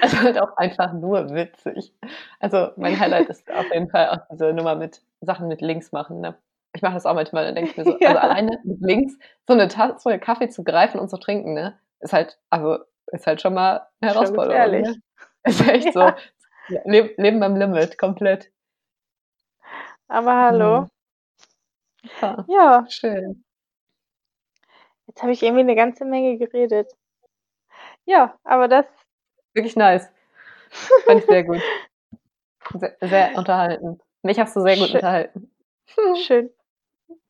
Also, 0.01 0.19
halt 0.21 0.39
auch 0.41 0.57
einfach 0.57 0.93
nur 0.93 1.29
witzig. 1.33 1.93
Also, 2.39 2.71
mein 2.77 2.99
Highlight 2.99 3.29
ist 3.29 3.51
auf 3.53 3.67
jeden 3.73 3.89
Fall 3.89 4.09
auch 4.09 4.19
diese 4.31 4.53
Nummer 4.53 4.75
mit 4.75 5.01
Sachen 5.21 5.47
mit 5.47 5.61
links 5.61 5.91
machen, 5.93 6.21
ne? 6.21 6.35
Ich 6.75 6.81
mache 6.83 6.95
das 6.95 7.05
auch 7.05 7.15
manchmal, 7.15 7.45
dann 7.45 7.55
denke 7.55 7.71
ich 7.71 7.77
mir 7.77 7.85
so 7.85 7.95
also, 8.03 8.19
Ja. 8.19 8.19
alleine 8.19 8.59
mit 8.63 8.81
links 8.81 9.17
so 9.47 9.55
'ne 9.55 9.67
Tasse 9.69 10.19
Kaffee 10.19 10.49
zu 10.49 10.63
greifen 10.63 10.99
und 10.99 11.09
zu 11.09 11.17
trinken, 11.17 11.53
ne, 11.55 11.79
ist 12.01 12.13
halt 12.13 12.39
also, 12.51 12.79
ist 13.13 13.27
halt 13.27 13.41
schon 13.41 13.53
mal 13.55 13.87
'ne 14.01 14.09
Schon 14.09 14.33
Herausforderung, 14.33 14.33
gefährlich. 14.33 14.81
ne? 14.81 15.01
Ist 15.45 15.67
echt 15.67 15.93
so. 15.93 16.13
Ja. 16.67 16.83
Le 16.85 17.11
Leben 17.17 17.43
am 17.43 17.55
Limit, 17.57 17.97
komplett. 17.99 18.51
Aber 20.09 20.35
hallo. 20.41 20.85
Mhm. 20.85 20.89
Ja, 22.21 22.47
Ja. 22.47 22.87
schön. 22.87 23.43
Jetzt 25.09 25.21
habe 25.21 25.33
ich 25.33 25.43
irgendwie 25.43 25.63
'ne 25.63 25.75
ganze 25.75 26.05
Menge 26.05 26.37
geredet. 26.37 26.93
Ja, 28.07 28.37
aber 28.43 28.67
das 28.67 28.85
Wirklich 29.55 29.75
nice. 29.75 30.09
Fand 31.05 31.19
ich 31.21 31.25
sehr 31.27 31.43
gut. 31.43 31.61
Se 32.75 32.95
sehr 33.01 33.35
unterhaltend. 33.35 34.01
Mich 34.23 34.39
hast 34.39 34.55
du 34.55 34.61
sehr 34.61 34.77
gut 34.77 34.87
Schö 34.89 34.95
unterhalten. 34.95 35.51
schön. 36.25 36.49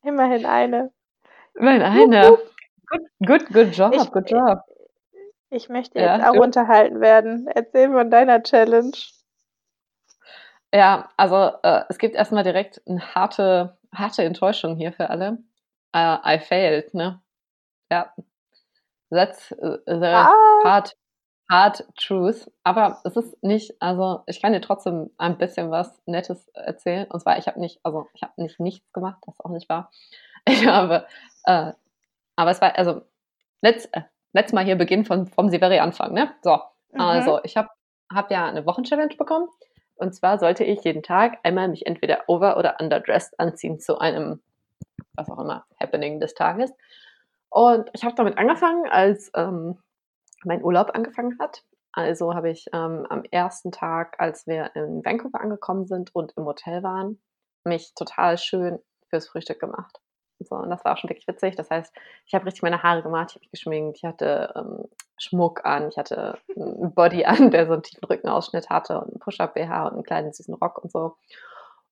Immerhin 0.03 0.45
eine. 0.45 0.91
Immerhin 1.55 1.81
eine. 1.83 2.37
Good 2.87 3.01
good 3.25 3.47
good 3.53 3.67
Ich 3.69 3.77
job, 3.77 4.11
good 4.13 4.31
äh, 4.31 4.35
job. 4.35 4.59
ich 5.51 5.69
möchte 5.69 5.99
jetzt 5.99 6.19
Ja, 6.19 6.29
auch 6.29 6.35
du? 6.35 6.41
unterhalten 6.41 7.01
werden. 7.01 7.47
Erzähl 7.47 7.91
von 7.91 8.09
deiner 8.11 8.43
Challenge. 8.43 8.93
Ja, 10.73 11.07
also, 11.17 11.51
äh, 11.61 11.83
es 11.89 11.99
gibt 11.99 12.15
erst 12.15 12.31
mal 12.31 12.43
direkt 12.43 12.81
'ne 12.87 12.99
harte 13.13 13.77
harte 13.93 14.23
Enttäuschung 14.23 14.75
hier 14.75 14.91
für 14.91 15.09
alle. 15.11 15.37
Äh, 15.93 16.17
I 16.37 16.39
failed, 16.39 16.93
ne? 16.95 17.21
Ja. 17.91 18.13
That's, 19.13 19.49
the 19.49 19.79
Was? 20.11 20.29
hard 20.63 20.93
hard 21.51 21.85
truth. 21.97 22.51
Aber 22.63 23.01
es 23.05 23.15
ist 23.17 23.41
nicht 23.43 23.75
also, 23.81 24.21
ich 24.27 24.41
kann 24.41 24.53
dir 24.53 24.61
trotzdem 24.61 25.11
ein 25.17 25.37
bisschen 25.37 25.71
was 25.71 26.01
Nettes 26.07 26.47
erzählen. 26.55 27.07
Und 27.11 27.21
zwar, 27.21 27.37
ich 27.39 27.47
habe 27.47 27.59
nicht 27.59 27.79
also, 27.83 28.07
ich 28.15 28.23
habe 28.23 28.33
nicht 28.41 28.59
nichts 28.59 28.91
gemacht, 28.93 29.19
das 29.27 29.39
auch 29.41 29.51
nicht 29.51 29.69
wahr. 29.69 29.91
Ich 30.49 30.67
habe, 30.67 31.07
äh 31.45 31.73
aber 32.37 32.51
es 32.51 32.61
war 32.61 32.77
also, 32.77 33.01
let's 33.63 33.85
äh, 33.93 34.01
let's 34.33 34.53
mal 34.53 34.65
hier 34.65 34.77
beginnen 34.77 35.05
von 35.05 35.27
vom 35.27 35.49
the 35.51 35.59
very 35.59 35.79
Anfang, 35.79 36.13
ne? 36.13 36.33
So, 36.43 36.59
Mhm. 36.93 36.99
also, 37.01 37.39
ich 37.43 37.57
habe 37.57 37.69
habe 38.13 38.33
ja 38.33 38.51
'ne 38.51 38.65
Wochenchallenge 38.67 39.17
bekommen. 39.17 39.49
Und 39.97 40.15
zwar 40.15 40.39
sollte 40.39 40.63
ich 40.65 40.83
jeden 40.85 41.03
Tag 41.03 41.39
einmal 41.43 41.67
mich 41.69 41.85
entweder 41.87 42.23
over 42.27 42.57
oder 42.57 42.77
underdressed 42.81 43.39
anziehen 43.39 43.79
zu 43.79 43.99
einem, 43.99 44.41
was 45.15 45.29
auch 45.31 45.39
immer, 45.39 45.65
Happening 45.81 46.19
des 46.21 46.33
Tages. 46.35 46.71
Und 47.53 47.87
ich 47.93 48.03
habe 48.03 48.15
damit 48.15 48.39
angefangen, 48.39 48.89
als, 48.89 49.31
ähm, 49.35 49.77
mein 50.45 50.63
Urlaub 50.63 50.91
angefangen 50.95 51.37
hat. 51.39 51.63
Also, 51.93 52.35
habe 52.35 52.49
ich, 52.51 52.67
ähm, 52.73 53.05
am 53.09 53.23
1. 53.31 53.71
Tag, 53.71 54.15
als 54.19 54.47
wir 54.47 54.75
in 54.75 55.05
Vancouver 55.05 55.41
angekommen 55.41 55.85
sind 55.85 56.15
und 56.15 56.33
im 56.37 56.45
Hotel 56.45 56.83
waren, 56.83 57.21
mich 57.65 57.93
total 57.95 58.37
schön 58.39 58.79
fürs 59.09 59.27
Frühstück 59.29 59.59
gemacht. 59.59 59.99
So, 60.39 60.55
und 60.55 60.69
das 60.71 60.85
war 60.85 60.93
auch 60.93 60.97
schon 60.97 61.09
wirklich 61.11 61.27
witzig. 61.27 61.55
Das 61.55 61.69
heißt, 61.71 61.93
ich 62.25 62.33
habe 62.35 62.45
richtig 62.47 62.63
meine 62.63 62.83
Haare 62.83 63.03
gemacht, 63.03 63.31
ich 63.31 63.35
habe 63.35 63.41
mich 63.45 63.51
geschminkt, 63.51 63.97
ich 63.97 64.05
hatte, 64.05 64.53
ähm, 64.55 64.85
Schmuck 65.17 65.65
an, 65.65 65.89
ich 65.89 65.97
hatte 65.97 66.39
'n 66.57 66.93
Body 66.95 67.25
an, 67.25 67.51
der 67.51 67.67
so 67.67 67.73
'n 67.73 67.83
tiefen 67.83 68.05
Rückenausschnitt 68.05 68.69
hatte 68.71 68.99
und 69.01 69.13
'n 69.15 69.19
Push-Up-BH 69.19 69.87
und 69.89 69.97
'n 69.99 70.03
kleinen 70.03 70.33
süßen 70.33 70.55
Rock 70.55 70.79
und 70.83 70.91
so. 70.91 71.17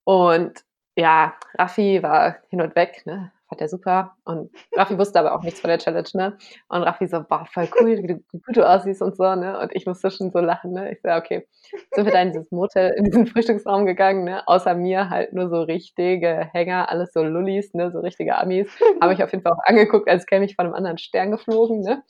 Und 0.06 0.64
ja, 0.98 1.34
Raffi 1.58 2.04
war 2.04 2.38
hin 2.50 2.62
und 2.62 2.76
weg, 2.76 3.04
ne? 3.06 3.32
Fand 3.50 3.62
er 3.62 3.68
super. 3.70 4.16
Und 4.26 4.50
Raffi 4.76 4.98
wusste 4.98 5.20
aber 5.20 5.34
auch 5.36 5.44
nichts 5.44 5.60
von 5.62 5.70
der 5.70 5.80
Challenge, 5.80 6.08
ne? 6.14 6.38
Und 6.70 6.84
Raffi 6.84 7.08
so: 7.08 7.22
„Boah, 7.24 7.46
voll 7.52 7.70
cool, 7.80 7.98
wie 8.04 8.08
du 8.08 8.16
wie 8.32 8.40
gut 8.40 8.58
du 8.58 8.68
aussiehst 8.70 9.02
und 9.02 9.16
so“, 9.18 9.36
ne? 9.36 9.60
Und 9.60 9.76
ich 9.76 9.86
musste 9.86 10.12
schon 10.12 10.32
so 10.32 10.40
lachen, 10.40 10.74
ne? 10.74 10.92
Ich 10.94 11.02
so: 11.02 11.10
„Ja, 11.10 11.18
okay.“ 11.18 11.48
Sind 11.94 12.06
wir 12.06 12.12
da 12.12 12.22
in 12.22 12.32
dieses 12.32 12.52
Motel 12.52 12.92
in 12.98 13.04
diesen 13.06 13.28
Frühstücksraum 13.28 13.86
gegangen, 13.86 14.24
ne? 14.26 14.48
Außer 14.48 14.74
mir 14.76 15.10
halt 15.10 15.34
nur 15.34 15.50
so 15.50 15.62
richtige 15.64 16.50
Hänger, 16.54 16.90
alles 16.90 17.14
so 17.14 17.24
Lullis, 17.24 17.74
ne, 17.74 17.92
so 17.92 18.00
richtige 18.00 18.38
Amis. 18.38 18.70
Haben 19.02 19.10
mich 19.10 19.24
auf 19.24 19.32
jeden 19.34 19.44
Fall 19.44 19.54
auch 19.54 19.64
angeguckt, 19.66 20.10
als 20.10 20.26
käme 20.26 20.46
ich 20.46 20.56
von 20.56 20.66
'nem 20.68 20.76
anderen 20.76 20.98
Stern 20.98 21.32
geflogen, 21.32 21.82
ne? 21.82 22.04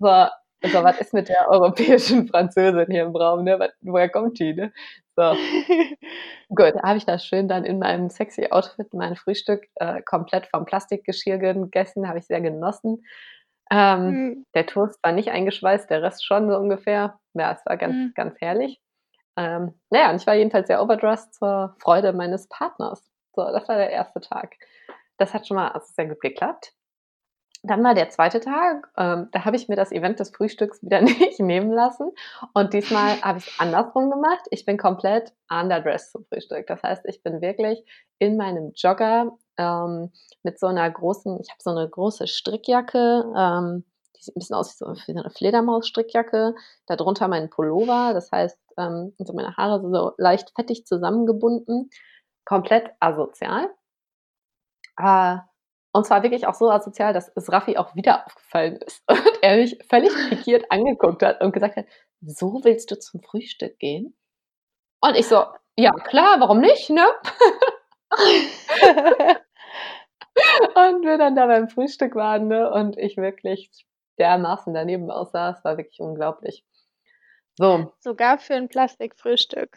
So 0.00 0.08
so: 0.62 0.82
„Was 0.84 0.98
ist 1.00 1.14
mit 1.14 1.28
der 1.28 1.48
europäischen 1.50 2.28
Französin 2.28 2.86
hier 2.90 3.04
im 3.04 3.16
Raum, 3.16 3.44
ne? 3.44 3.58
Was 3.58 3.70
woher 3.82 4.08
kommt 4.10 4.38
die, 4.40 4.54
ne?“ 4.54 4.72
So. 5.16 5.22
Gut, 6.50 6.74
habe 6.82 6.98
ich 6.98 7.06
das 7.06 7.24
schön 7.26 7.48
dann 7.48 7.64
in 7.64 7.78
meinem 7.78 8.10
sexy 8.10 8.48
Outfit 8.50 8.92
mein 8.94 9.16
Frühstück, 9.16 9.66
äh, 9.76 10.02
komplett 10.02 10.46
vom 10.48 10.64
Plastikgeschirr 10.66 11.38
gegessen, 11.38 12.08
habe 12.08 12.18
ich 12.18 12.26
sehr 12.26 12.40
genossen. 12.40 13.04
Ähm, 13.70 14.06
Mhm. 14.10 14.46
der 14.54 14.66
Toast 14.66 14.98
war 15.04 15.12
nicht 15.12 15.30
eingeschweißt, 15.30 15.90
der 15.90 16.02
Rest 16.02 16.24
schon 16.26 16.50
so 16.50 16.56
ungefähr. 16.58 17.18
Ja, 17.34 17.52
es 17.52 17.64
war 17.66 17.76
ganz, 17.76 17.94
Mhm. 17.96 18.12
ganz 18.14 18.36
herrlich. 18.40 18.80
Ähm, 19.36 19.74
na 19.90 20.00
ja, 20.00 20.10
und 20.10 20.16
ich 20.16 20.26
war 20.28 20.34
jedenfalls 20.36 20.68
sehr 20.68 20.82
overdressed 20.82 21.34
zur 21.34 21.76
Freude 21.80 22.12
meines 22.14 22.48
Partners. 22.48 23.04
So, 23.34 23.44
das 23.44 23.68
war 23.68 23.76
der 23.78 23.90
1. 23.92 24.20
Tag. 24.20 24.54
Das 25.18 25.34
hat 25.34 25.46
schon 25.48 25.56
mal 25.56 25.68
also, 25.70 25.86
sehr 25.94 26.08
gut 26.08 26.20
geklappt. 26.20 26.72
Dann 27.64 27.84
war 27.84 27.92
der 27.94 28.08
2. 28.08 28.40
Tag, 28.40 28.88
ähm, 28.96 29.28
da 29.32 29.44
habe 29.44 29.54
ich 29.56 29.68
mir 29.68 29.76
das 29.76 29.92
Event 29.92 30.18
des 30.18 30.30
Frühstücks 30.30 30.82
wieder 30.82 31.00
nicht 31.02 31.40
nehmen 31.40 31.70
lassen. 31.70 32.10
Und 32.54 32.72
diesmal 32.72 33.20
habe 33.20 33.38
ich's 33.38 33.50
andersrum 33.58 34.10
gemacht. 34.10 34.40
Ich 34.50 34.64
bin 34.64 34.78
komplett 34.78 35.32
underdressed 35.50 36.12
zum 36.12 36.24
Frühstück. 36.24 36.66
Das 36.68 36.82
heißt, 36.82 37.02
ich 37.06 37.22
bin 37.22 37.42
wirklich 37.42 37.84
in 38.18 38.36
meinem 38.38 38.72
Jogger, 38.74 39.36
ähm, 39.58 40.10
mit 40.42 40.58
so 40.58 40.68
'ner 40.70 40.90
großen 40.90 41.38
ich 41.40 41.50
habe 41.50 41.60
so 41.62 41.70
'ne 41.72 41.86
große 41.88 42.26
Strickjacke, 42.28 43.24
ähm, 43.36 43.84
die 44.16 44.22
sieht 44.24 44.36
'n 44.36 44.38
bisschen 44.40 44.56
aus 44.56 44.72
wie 44.80 44.84
so 44.84 44.92
wie 45.06 45.12
so 45.12 45.20
'ne 45.22 45.30
Fledermaus-Strickjacke. 45.30 46.54
Da 46.86 46.96
drunter 46.96 47.28
mein 47.28 47.50
Pullover, 47.50 48.12
das 48.14 48.32
heißt, 48.32 48.58
ähm, 48.78 49.12
so 49.18 49.34
meine 49.34 49.54
Haare 49.58 49.82
sind 49.82 49.92
so 49.94 50.12
leicht 50.16 50.50
fettig 50.56 50.86
zusammengebunden. 50.86 51.90
Komplett 52.46 52.90
asozial. 53.00 53.70
Äh, 54.98 55.38
und 55.92 56.06
zwar 56.06 56.22
wirklich 56.22 56.46
auch 56.46 56.54
so 56.54 56.70
asozial, 56.70 57.12
dass 57.14 57.30
es 57.36 57.52
Raffi 57.52 57.76
auch 57.78 57.94
wieder 57.96 58.26
aufgefallen 58.26 58.76
ist 58.86 59.02
und 59.10 59.22
er 59.42 59.56
mich 59.58 59.78
völlig 59.88 60.12
pikiert 60.30 60.70
angeguckt 60.70 61.22
hat 61.22 61.40
und 61.42 61.52
gesagt 61.52 61.76
hat: 61.76 61.86
„So 62.22 62.60
willst 62.64 62.90
du 62.90 62.98
zum 62.98 63.22
Frühstück 63.22 63.78
gehen?“ 63.78 64.16
Und 65.02 65.16
ich 65.16 65.28
so: 65.28 65.44
„Ja 65.76 65.92
klar, 65.92 66.40
warum 66.40 66.60
nicht, 66.60 66.90
ne?“ 66.90 67.06
Und 70.76 71.04
wir 71.04 71.18
dann 71.18 71.36
da 71.36 71.46
beim 71.46 71.68
Frühstück 71.68 72.14
waren, 72.16 72.48
ne, 72.48 72.70
und 72.72 72.98
ich 72.98 73.16
wirklich 73.18 73.70
dermaßen 74.18 74.74
daneben 74.74 75.10
aussah, 75.10 75.50
es 75.50 75.64
war 75.64 75.76
wirklich 75.78 76.00
unglaublich. 76.00 76.64
So. 77.58 77.92
Sogar 78.00 78.38
für 78.38 78.54
'n 78.54 78.68
Plastikfrühstück. 78.68 79.76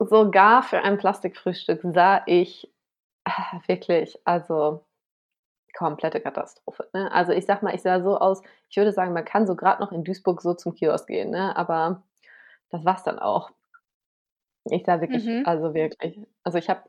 Sogar 0.00 0.62
für 0.64 0.82
ein 0.82 0.98
Plastikfrühstück 0.98 1.82
sah 1.94 2.22
ich 2.26 2.72
wirklich 3.68 4.18
also, 4.26 4.85
komplette 5.76 6.20
Katastrophe, 6.20 6.88
ne? 6.94 7.12
Also, 7.12 7.32
ich 7.32 7.46
sage 7.46 7.64
mal, 7.64 7.74
ich 7.74 7.82
sah 7.82 8.02
so 8.02 8.18
aus 8.18 8.42
ich 8.70 8.76
würde 8.78 8.92
sagen, 8.92 9.12
man 9.14 9.24
kann 9.26 9.46
so 9.46 9.56
grad 9.56 9.80
noch 9.80 9.92
in 9.92 10.04
Duisburg 10.04 10.42
so 10.42 10.54
zum 10.54 10.74
Kiosk 10.74 11.06
gehen, 11.08 11.30
ne, 11.30 11.56
aber 11.56 12.02
das 12.70 12.84
war's 12.86 13.04
dann 13.04 13.18
auch. 13.20 13.50
Ich 14.70 14.84
sah 14.84 15.00
wirklich 15.00 15.24
Mhm. 15.24 15.42
also, 15.44 15.74
wirklich 15.74 16.18
also, 16.44 16.58
ich 16.58 16.68
habe 16.68 16.82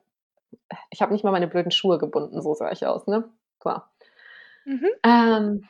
ich 0.92 1.02
habe 1.02 1.14
nicht 1.14 1.24
mal 1.24 1.32
meine 1.32 1.48
blöden 1.48 1.72
Schuhe 1.72 1.98
gebunden, 2.00 2.42
so 2.42 2.54
sah 2.56 2.72
ich 2.72 2.86
aus, 2.88 3.08
ne? 3.08 3.26
So. 3.64 3.72
Mhm. 4.66 4.88
Ähm, 5.04 5.68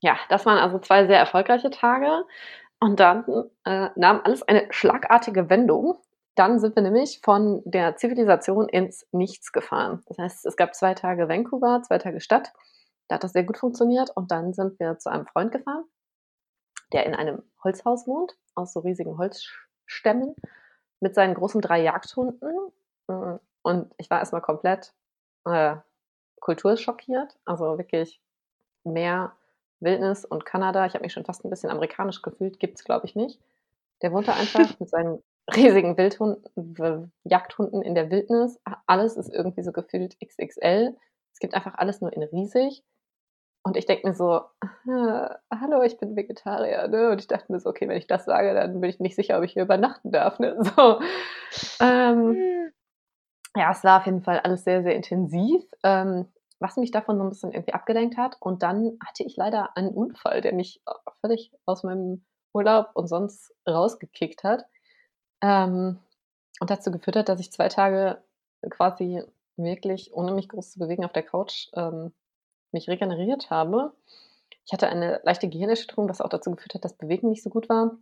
ja, 0.00 0.16
das 0.28 0.46
waren 0.46 0.58
also 0.58 0.78
2 0.78 1.06
sehr 1.06 1.18
erfolgreiche 1.18 1.70
Tage. 1.70 2.24
Und 2.80 3.00
dann, 3.00 3.24
äh, 3.64 3.90
nahm 3.96 4.22
alles 4.24 4.42
eine 4.44 4.66
schlagartige 4.70 5.50
Wendung. 5.50 5.98
Dann 6.36 6.58
sind 6.58 6.74
wir 6.74 6.82
nämlich 6.82 7.20
von 7.22 7.62
der 7.64 7.96
Zivilisation 7.96 8.68
ins 8.68 9.06
Nichts 9.12 9.52
gefahren. 9.52 10.02
Das 10.06 10.18
heißt, 10.18 10.46
es 10.46 10.56
gab 10.56 10.74
2 10.74 10.94
Tage 10.94 11.28
Vancouver, 11.28 11.82
2 11.82 11.98
Tage 11.98 12.20
Stadt. 12.20 12.52
Da 13.08 13.16
hat 13.16 13.24
das 13.24 13.32
sehr 13.32 13.44
gut 13.44 13.58
funktioniert. 13.58 14.10
Und 14.16 14.30
dann 14.32 14.52
sind 14.52 14.78
wir 14.80 14.98
zu 14.98 15.10
einem 15.10 15.26
Freund 15.26 15.52
gefahren, 15.52 15.84
der 16.92 17.06
in 17.06 17.14
einem 17.14 17.42
Holzhaus 17.62 18.06
wohnt, 18.06 18.36
aus 18.54 18.72
so 18.72 18.80
riesigen 18.80 19.18
Holzsch 19.18 19.68
Stämmen 19.86 20.34
mit 21.00 21.14
seinen 21.14 21.34
großen 21.34 21.60
3 21.60 21.82
Jagdhunden. 21.82 22.72
Hm, 23.10 23.40
und 23.62 23.92
ich 23.98 24.10
war 24.10 24.20
erst 24.20 24.32
mal 24.32 24.40
komplett, 24.40 24.94
äh, 25.46 25.76
kulturschockiert. 26.40 27.38
Also, 27.44 27.78
wirklich 27.78 28.20
Meer, 28.84 29.34
Wildnis 29.80 30.24
und 30.26 30.46
Kanada. 30.46 30.86
Ich 30.86 30.94
habe 30.94 31.04
mich 31.04 31.12
schon 31.14 31.24
fast 31.26 31.44
'n 31.44 31.50
bisschen 31.50 31.70
amerikanisch 31.70 32.22
gefühlt, 32.22 32.60
gibt's, 32.60 32.84
glaube 32.84 33.06
ich, 33.06 33.16
nicht. 33.16 33.40
Der 34.02 34.12
wohnt 34.12 34.28
da 34.28 34.34
einfach 34.34 34.70
mit 34.80 34.88
seinen 34.90 35.22
riesigen 35.54 35.96
Wildhunden, 35.96 37.12
Jagdhunden 37.24 37.82
in 37.82 37.94
der 37.94 38.10
Wildnis. 38.10 38.60
Alles 38.86 39.16
ist 39.16 39.32
irgendwie 39.32 39.62
so 39.62 39.72
gefühlt 39.72 40.16
XXL. 40.20 40.96
Es 41.32 41.38
gibt 41.38 41.54
einfach 41.54 41.74
alles 41.74 42.00
nur 42.00 42.12
in 42.12 42.22
riesig. 42.22 42.82
Und 43.66 43.78
ich 43.78 43.86
denke 43.86 44.06
mir 44.06 44.14
so, 44.14 44.42
ah, 44.60 45.38
hallo, 45.50 45.82
ich 45.82 45.96
bin 45.98 46.16
Vegetarier. 46.16 46.86
Ne? 46.88 47.10
Und 47.10 47.20
ich 47.20 47.28
dachte 47.28 47.50
mir 47.50 47.60
so, 47.60 47.70
okay, 47.70 47.88
wenn 47.88 47.96
ich 47.96 48.06
das 48.06 48.26
sage, 48.26 48.52
dann 48.52 48.80
bin 48.80 48.90
ich 48.90 49.00
nicht 49.00 49.16
sicher, 49.16 49.38
ob 49.38 49.44
ich 49.44 49.54
hier 49.54 49.62
übernachten 49.62 50.12
darf. 50.12 50.38
Ne? 50.38 50.56
So. 50.60 51.00
Ähm, 51.80 52.34
hm. 52.34 52.72
ja, 53.56 53.70
es 53.70 53.82
war 53.82 54.00
auf 54.00 54.06
jeden 54.06 54.22
Fall 54.22 54.40
alles 54.40 54.64
sehr, 54.64 54.82
sehr 54.82 54.94
intensiv, 54.94 55.62
ähm, 55.82 56.26
was 56.58 56.76
mich 56.76 56.90
davon 56.90 57.16
so 57.16 57.24
ein 57.24 57.30
bisschen 57.30 57.52
irgendwie 57.52 57.72
abgelenkt 57.72 58.18
hat. 58.18 58.36
Und 58.38 58.62
dann 58.62 58.98
hatte 59.04 59.24
ich 59.24 59.36
leider 59.36 59.74
einen 59.76 59.94
Unfall, 59.94 60.42
der 60.42 60.52
mich 60.52 60.82
völlig 61.22 61.50
aus 61.64 61.84
meinem 61.84 62.24
Urlaub 62.52 62.90
und 62.94 63.08
sonst 63.08 63.54
rausgekickt 63.66 64.44
hat. 64.44 64.66
Ähm, 65.44 65.98
und 66.58 66.70
dazu 66.70 66.90
geführt 66.90 67.16
hat, 67.16 67.28
dass 67.28 67.38
ich 67.38 67.52
zwei 67.52 67.68
Tage 67.68 68.16
quasi 68.70 69.22
wirklich, 69.56 70.14
ohne 70.14 70.32
mich 70.32 70.48
groß 70.48 70.72
zu 70.72 70.78
bewegen, 70.78 71.04
auf 71.04 71.12
der 71.12 71.22
Couch 71.22 71.68
ähm, 71.74 72.14
mich 72.72 72.88
regeneriert 72.88 73.50
habe. 73.50 73.92
Ich 74.64 74.72
hatte 74.72 74.88
eine 74.88 75.20
leichte 75.22 75.50
Gehirnerschütterung, 75.50 76.08
was 76.08 76.22
auch 76.22 76.30
dazu 76.30 76.50
geführt 76.50 76.74
hat, 76.74 76.84
dass 76.84 76.96
Bewegen 76.96 77.28
nicht 77.28 77.42
so 77.42 77.50
gut 77.50 77.68
war. 77.68 77.98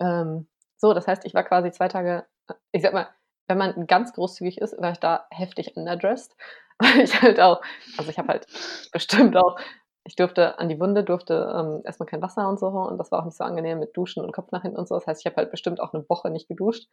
Ähm, 0.00 0.46
so, 0.76 0.92
das 0.92 1.06
heißt, 1.06 1.24
ich 1.24 1.32
war 1.32 1.44
quasi 1.44 1.72
zwei 1.72 1.88
Tage, 1.88 2.26
ich 2.72 2.82
sag 2.82 2.92
mal, 2.92 3.08
wenn 3.48 3.56
man 3.56 3.86
ganz 3.86 4.12
großzügig 4.12 4.58
ist, 4.58 4.78
war 4.78 4.92
ich 4.92 4.98
da 4.98 5.26
heftig 5.30 5.78
underdressed. 5.78 6.36
Weil 6.78 7.00
ich 7.02 7.22
halt 7.22 7.40
auch, 7.40 7.62
also 7.96 8.10
ich 8.10 8.18
habe 8.18 8.28
halt 8.28 8.46
bestimmt 8.92 9.34
auch, 9.36 9.58
ich 10.04 10.16
durfte 10.16 10.58
an 10.58 10.68
die 10.68 10.78
Wunde, 10.78 11.02
durfte 11.02 11.52
ähm, 11.56 11.82
erstmal 11.84 12.06
kein 12.06 12.22
Wasser 12.22 12.48
und 12.48 12.58
so 12.60 12.68
und 12.68 12.98
das 12.98 13.10
war 13.10 13.20
auch 13.20 13.24
nicht 13.24 13.36
so 13.36 13.44
angenehm 13.44 13.78
mit 13.78 13.96
Duschen 13.96 14.24
und 14.24 14.32
Kopf 14.32 14.52
nach 14.52 14.62
hinten 14.62 14.78
und 14.78 14.86
so. 14.86 14.94
Das 14.94 15.06
heißt, 15.06 15.20
ich 15.20 15.26
habe 15.26 15.36
halt 15.36 15.50
bestimmt 15.50 15.80
auch 15.80 15.94
eine 15.94 16.08
Woche 16.08 16.30
nicht 16.30 16.48
geduscht. 16.48 16.88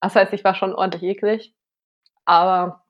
Das 0.00 0.14
heißt, 0.14 0.32
ich 0.32 0.44
war 0.44 0.54
schon 0.54 0.74
ordentlich 0.74 1.02
eklig, 1.02 1.54
aber 2.24 2.84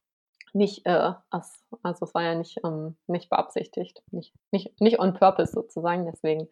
nicht, 0.52 0.84
äh, 0.86 1.12
also 1.30 2.04
es 2.04 2.14
war 2.14 2.22
ja 2.22 2.34
nicht, 2.34 2.58
ähm, 2.64 2.96
nicht 3.06 3.30
beabsichtigt, 3.30 4.02
nicht, 4.10 4.34
nicht, 4.50 4.80
nicht 4.80 4.98
on 4.98 5.14
purpose 5.14 5.52
sozusagen, 5.52 6.06
deswegen 6.06 6.48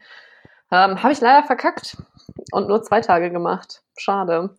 ähm, 0.71 1.03
habe 1.03 1.13
ich 1.13 1.21
leider 1.21 1.47
verkackt 1.47 2.03
und 2.53 2.69
nur 2.69 2.83
zwei 2.83 3.01
Tage 3.01 3.31
gemacht. 3.31 3.83
Schade. 3.99 4.57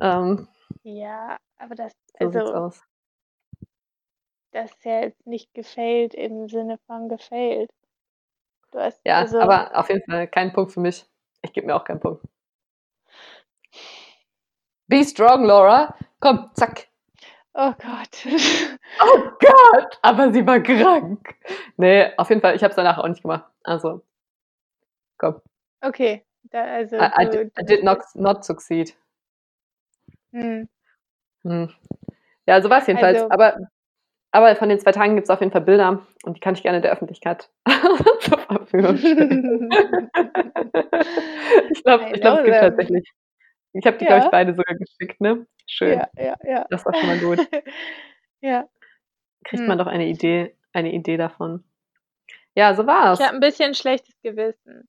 Ähm, 0.00 0.48
ja, 0.82 1.36
aber 1.58 1.74
das, 1.74 1.92
also, 2.18 2.72
aus. 4.52 4.70
das 4.70 4.70
ist 4.72 4.84
ja 4.84 5.00
jetzt 5.00 5.26
nicht 5.26 5.54
gefailt 5.54 6.14
im 6.14 6.48
Sinne 6.48 6.78
von 6.86 7.08
gefailt. 7.08 7.70
Du 8.70 8.78
hast, 8.78 9.00
ja, 9.04 9.18
also, 9.18 9.40
aber 9.40 9.78
auf 9.78 9.88
jeden 9.88 10.02
Fall 10.10 10.28
kein 10.28 10.52
Punkt 10.52 10.72
für 10.72 10.80
mich. 10.80 11.06
Ich 11.42 11.52
gebe 11.52 11.66
mir 11.66 11.74
auch 11.74 11.84
keinen 11.84 12.00
Punkt. 12.00 12.22
Be 14.86 15.04
strong, 15.04 15.44
Laura. 15.44 15.94
Komm, 16.20 16.50
zack. 16.54 16.88
Oh 17.54 17.72
Gott. 17.72 18.24
oh 19.00 19.30
Gott, 19.40 19.98
aber 20.02 20.32
sie 20.32 20.46
war 20.46 20.60
krank. 20.60 21.34
Nee, 21.76 22.12
auf 22.16 22.28
jeden 22.28 22.40
Fall, 22.40 22.54
ich 22.54 22.62
habe 22.62 22.70
es 22.70 22.76
danach 22.76 22.98
auch 22.98 23.08
nicht 23.08 23.22
gemacht. 23.22 23.44
Also, 23.64 24.02
komm. 25.16 25.40
Okay, 25.80 26.24
da, 26.44 26.64
also. 26.64 26.96
I, 26.96 27.10
I, 27.22 27.24
did, 27.28 27.52
I 27.58 27.64
did 27.64 27.84
not, 27.84 27.98
not 28.14 28.44
succeed. 28.44 28.96
Hm. 30.32 30.68
Hm. 31.42 31.74
Ja, 32.46 32.60
so 32.62 32.70
war 32.70 32.78
es 32.78 32.86
jedenfalls. 32.86 33.22
Also, 33.22 33.30
aber, 33.30 33.58
aber 34.30 34.54
von 34.56 34.68
den 34.68 34.78
zwei 34.78 34.92
Tagen 34.92 35.14
gibt 35.14 35.26
es 35.26 35.30
auf 35.30 35.40
jeden 35.40 35.52
Fall 35.52 35.62
Bilder 35.62 36.06
und 36.24 36.36
die 36.36 36.40
kann 36.40 36.54
ich 36.54 36.62
gerne 36.62 36.80
der 36.80 36.92
Öffentlichkeit 36.92 37.50
zur 38.20 38.38
Verfügung 38.38 38.96
stellen. 38.98 39.70
ich 41.70 41.82
glaube, 41.82 42.10
ich 42.12 42.20
glaub, 42.20 42.40
es 42.40 42.44
gibt 42.44 42.56
tatsächlich. 42.56 43.12
Ich 43.72 43.86
habe 43.86 43.98
die, 43.98 44.04
ja. 44.04 44.10
glaube 44.10 44.24
ich, 44.24 44.30
beide 44.30 44.54
sogar 44.54 44.76
geschickt, 44.76 45.20
ne? 45.20 45.46
Schön. 45.66 45.98
Ja, 45.98 46.08
ja, 46.16 46.36
ja. 46.44 46.66
Das 46.70 46.84
war 46.84 46.94
schon 46.94 47.06
mal 47.06 47.18
gut. 47.18 47.48
ja. 48.40 48.68
Kriegt 49.44 49.60
hm. 49.60 49.68
man 49.68 49.78
doch 49.78 49.86
eine 49.86 50.06
Idee, 50.06 50.56
eine 50.72 50.92
Idee 50.92 51.16
davon. 51.16 51.64
Ja, 52.54 52.74
so 52.74 52.86
war's. 52.86 53.20
Ich 53.20 53.26
habe 53.26 53.36
ein 53.36 53.40
bisschen 53.40 53.74
schlechtes 53.74 54.20
Gewissen. 54.22 54.88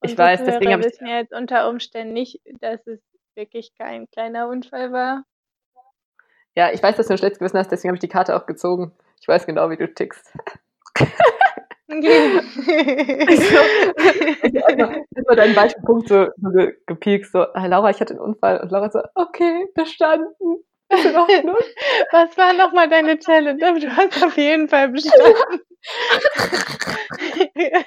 Und 0.00 0.10
ich 0.10 0.18
weiß, 0.18 0.42
deswegen 0.44 0.72
habe 0.72 0.80
ich. 0.80 0.88
wissen 0.88 1.06
ja 1.06 1.18
jetzt 1.18 1.32
unter 1.32 1.68
Umständen 1.68 2.12
nicht, 2.12 2.40
dass 2.60 2.84
es 2.86 3.00
wirklich 3.34 3.72
kein 3.78 4.10
kleiner 4.10 4.48
Unfall 4.48 4.92
war. 4.92 5.24
Ja, 6.54 6.70
ich 6.72 6.82
weiß, 6.82 6.96
dass 6.96 7.06
du 7.06 7.14
ein 7.14 7.18
schlechtes 7.18 7.38
Gewissen 7.38 7.58
hast, 7.58 7.70
deswegen 7.70 7.90
habe 7.90 7.96
ich 7.96 8.00
die 8.00 8.08
Karte 8.08 8.36
auch 8.36 8.46
gezogen. 8.46 8.92
Ich 9.20 9.28
weiß 9.28 9.46
genau, 9.46 9.70
wie 9.70 9.76
du 9.76 9.92
tickst. 9.92 10.32
ich 11.88 12.08
habe 14.68 15.36
deinen 15.36 15.56
weichen 15.56 15.82
Punkt 15.82 16.08
so, 16.08 16.28
so 16.36 16.68
gepiekst, 16.86 17.32
so, 17.32 17.40
ah, 17.40 17.66
Laura, 17.66 17.90
ich 17.90 18.00
hatte 18.00 18.14
einen 18.14 18.22
Unfall. 18.22 18.60
Und 18.60 18.70
Laura 18.70 18.90
so, 18.90 19.00
okay, 19.14 19.66
bestanden. 19.74 20.64
Was 20.92 22.36
war 22.36 22.52
nochmal 22.52 22.88
deine 22.88 23.18
Challenge? 23.18 23.58
Du 23.80 23.96
hast 23.96 24.22
auf 24.22 24.36
jeden 24.36 24.68
Fall 24.68 24.88
bestanden. 24.90 25.60
Ist 27.54 27.78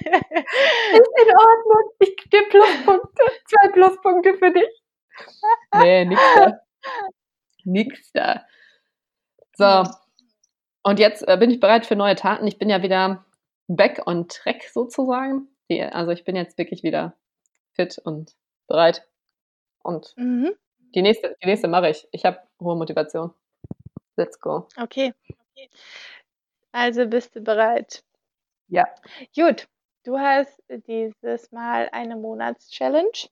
in 1.21 1.35
Ordnung. 1.37 1.91
Ich 1.99 2.15
gebe 2.29 2.45
Pluspunkte. 2.49 3.23
Zwei 3.45 3.67
Pluspunkte 3.69 4.37
für 4.37 4.51
dich. 4.51 4.69
Nee, 5.79 6.05
nix 6.05 6.21
da. 6.35 6.59
Nix 7.63 8.11
da. 8.11 8.45
So. 9.55 9.83
Und 10.83 10.99
jetzt 10.99 11.27
äh, 11.27 11.37
bin 11.37 11.49
ich 11.49 11.59
bereit 11.59 11.85
für 11.85 11.95
neue 11.95 12.15
Taten. 12.15 12.45
Ich 12.47 12.57
bin 12.57 12.69
ja 12.69 12.83
wieder 12.83 13.25
back 13.67 14.03
on 14.05 14.27
track 14.27 14.63
sozusagen. 14.71 15.47
Also 15.91 16.11
ich 16.11 16.23
bin 16.23 16.35
jetzt 16.35 16.57
wirklich 16.57 16.83
wieder 16.83 17.15
fit 17.73 17.97
und 18.03 18.35
bereit. 18.67 19.07
Und 19.81 20.13
mhm. 20.17 20.51
die 20.93 21.01
nächste, 21.01 21.35
die 21.41 21.47
nächste 21.47 21.67
mache 21.67 21.89
ich. 21.89 22.07
Ich 22.11 22.25
habe 22.25 22.39
hohe 22.59 22.75
Motivation. 22.75 23.33
Let's 24.15 24.39
go. 24.39 24.67
Okay. 24.77 25.13
okay. 25.27 25.69
Also 26.71 27.07
bist 27.07 27.35
du 27.35 27.41
bereit? 27.41 28.03
Ja. 28.67 28.87
Gut. 29.35 29.67
Du 30.03 30.19
hast 30.19 30.61
dieses 30.87 31.51
Mal 31.51 31.89
eine 31.91 32.15
Monatschallenge. 32.15 33.29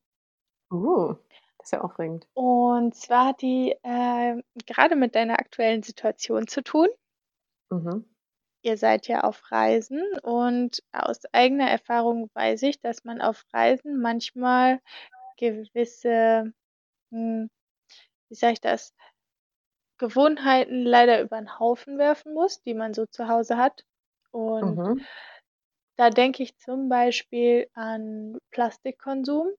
Uh, 0.71 1.15
das 1.63 1.67
ist 1.69 1.71
ja 1.71 1.81
aufregend. 1.81 2.27
Und 2.35 2.93
zwar 2.95 3.27
hat 3.29 3.41
die 3.41 3.71
äh, 3.83 4.41
gerade 4.67 4.95
mit 4.95 5.15
deiner 5.15 5.39
aktuellen 5.39 5.81
Situation 5.81 6.47
zu 6.47 6.61
tun. 6.63 6.87
Mhm. 7.71 8.03
Ihr 8.65 8.77
seid 8.77 9.07
ja 9.07 9.21
auf 9.21 9.51
Reisen 9.51 10.01
und 10.23 10.83
aus 10.91 11.21
eigener 11.33 11.69
Erfahrung 11.69 12.29
weiß 12.33 12.63
ich, 12.63 12.79
dass 12.81 13.03
man 13.03 13.21
auf 13.21 13.43
Reisen 13.53 13.99
manchmal 14.01 14.79
gewisse, 15.37 16.53
hm, 17.11 17.49
wie 18.29 18.35
sage 18.35 18.53
ich 18.53 18.61
das, 18.61 18.93
Gewohnheiten 19.97 20.83
leider 20.83 21.19
über 21.21 21.37
den 21.37 21.57
Haufen 21.57 21.97
werfen 21.97 22.35
muss, 22.35 22.61
die 22.61 22.75
man 22.75 22.93
so 22.93 23.07
zu 23.07 23.27
Hause 23.27 23.57
hat. 23.57 23.85
Und 24.29 24.81
Mhm. 24.81 25.05
da 25.97 26.09
denke 26.11 26.43
ich 26.43 26.57
zum 26.59 26.87
Beispiel 26.89 27.67
an 27.73 28.37
Plastikkonsum 28.51 29.53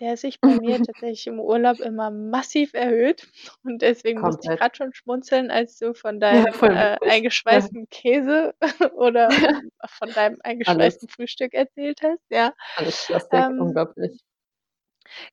der 0.00 0.16
sich 0.16 0.42
bei 0.42 0.56
mir 0.56 0.80
tatsächlich 0.82 1.26
im 1.26 1.40
Urlaub 1.40 1.80
immer 1.80 2.10
massiv 2.10 2.74
erhöht. 2.74 3.28
Und 3.64 3.82
deswegen 3.82 4.22
musste 4.22 4.46
ich 4.48 4.54
gerade 4.54 4.76
schon 4.76 4.92
schmunzeln, 4.94 5.50
als 5.50 5.78
du 5.78 5.94
von 5.94 6.20
deinem 6.20 6.46
Ja, 6.64 6.70
äh, 6.70 6.98
eingeschweißten 7.02 7.88
Käse 7.90 8.54
oder 8.96 9.38
von 9.88 10.12
deinem 10.14 10.38
Alles. 10.64 10.98
eingeschweißten 10.98 11.08
Frühstück 11.08 11.54
erzählt 11.54 12.02
hast, 12.02 12.22
ja. 12.30 12.54
Alles 12.74 13.04
Plastik, 13.04 13.48
Ähm, 13.48 13.58
unglaublich. 13.58 14.24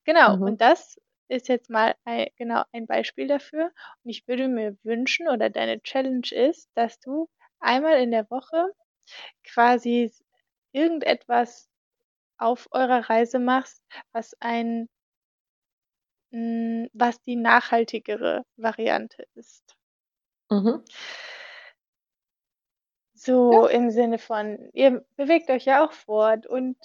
genau, 0.04 0.36
Mhm. 0.36 0.44
und 0.44 0.60
das 0.60 0.98
ist 1.28 1.48
jetzt 1.48 1.70
mal 1.70 1.94
ei 2.04 2.30
genau 2.36 2.62
ein 2.72 2.86
Beispiel 2.86 3.26
dafür. 3.28 3.66
Und 4.04 4.10
ich 4.10 4.26
würde 4.28 4.48
mir 4.48 4.76
wünschen 4.82 5.28
oder 5.28 5.50
deine 5.50 5.80
Challenge 5.82 6.28
ist, 6.32 6.70
dass 6.74 6.98
du 7.00 7.28
einmal 7.60 8.00
in 8.02 8.10
der 8.10 8.30
Woche 8.30 8.66
quasi 9.44 10.12
irgendetwas 10.72 11.70
auf 12.38 12.68
eurer 12.72 13.08
Reise 13.10 13.38
machst, 13.38 13.82
was 14.12 14.34
ein 14.40 14.88
hm, 16.32 16.88
was 16.92 17.20
die 17.22 17.36
nachhaltigere 17.36 18.44
Variante 18.56 19.26
ist. 19.34 19.76
Mhm. 20.50 20.84
So 23.16 23.52
Ja. 23.52 23.68
im 23.68 23.90
Sinne 23.90 24.18
von, 24.18 24.68
ihr 24.72 25.04
bewegt 25.16 25.48
euch 25.50 25.64
ja 25.66 25.84
auch 25.84 25.92
fort 25.92 26.46
und 26.46 26.76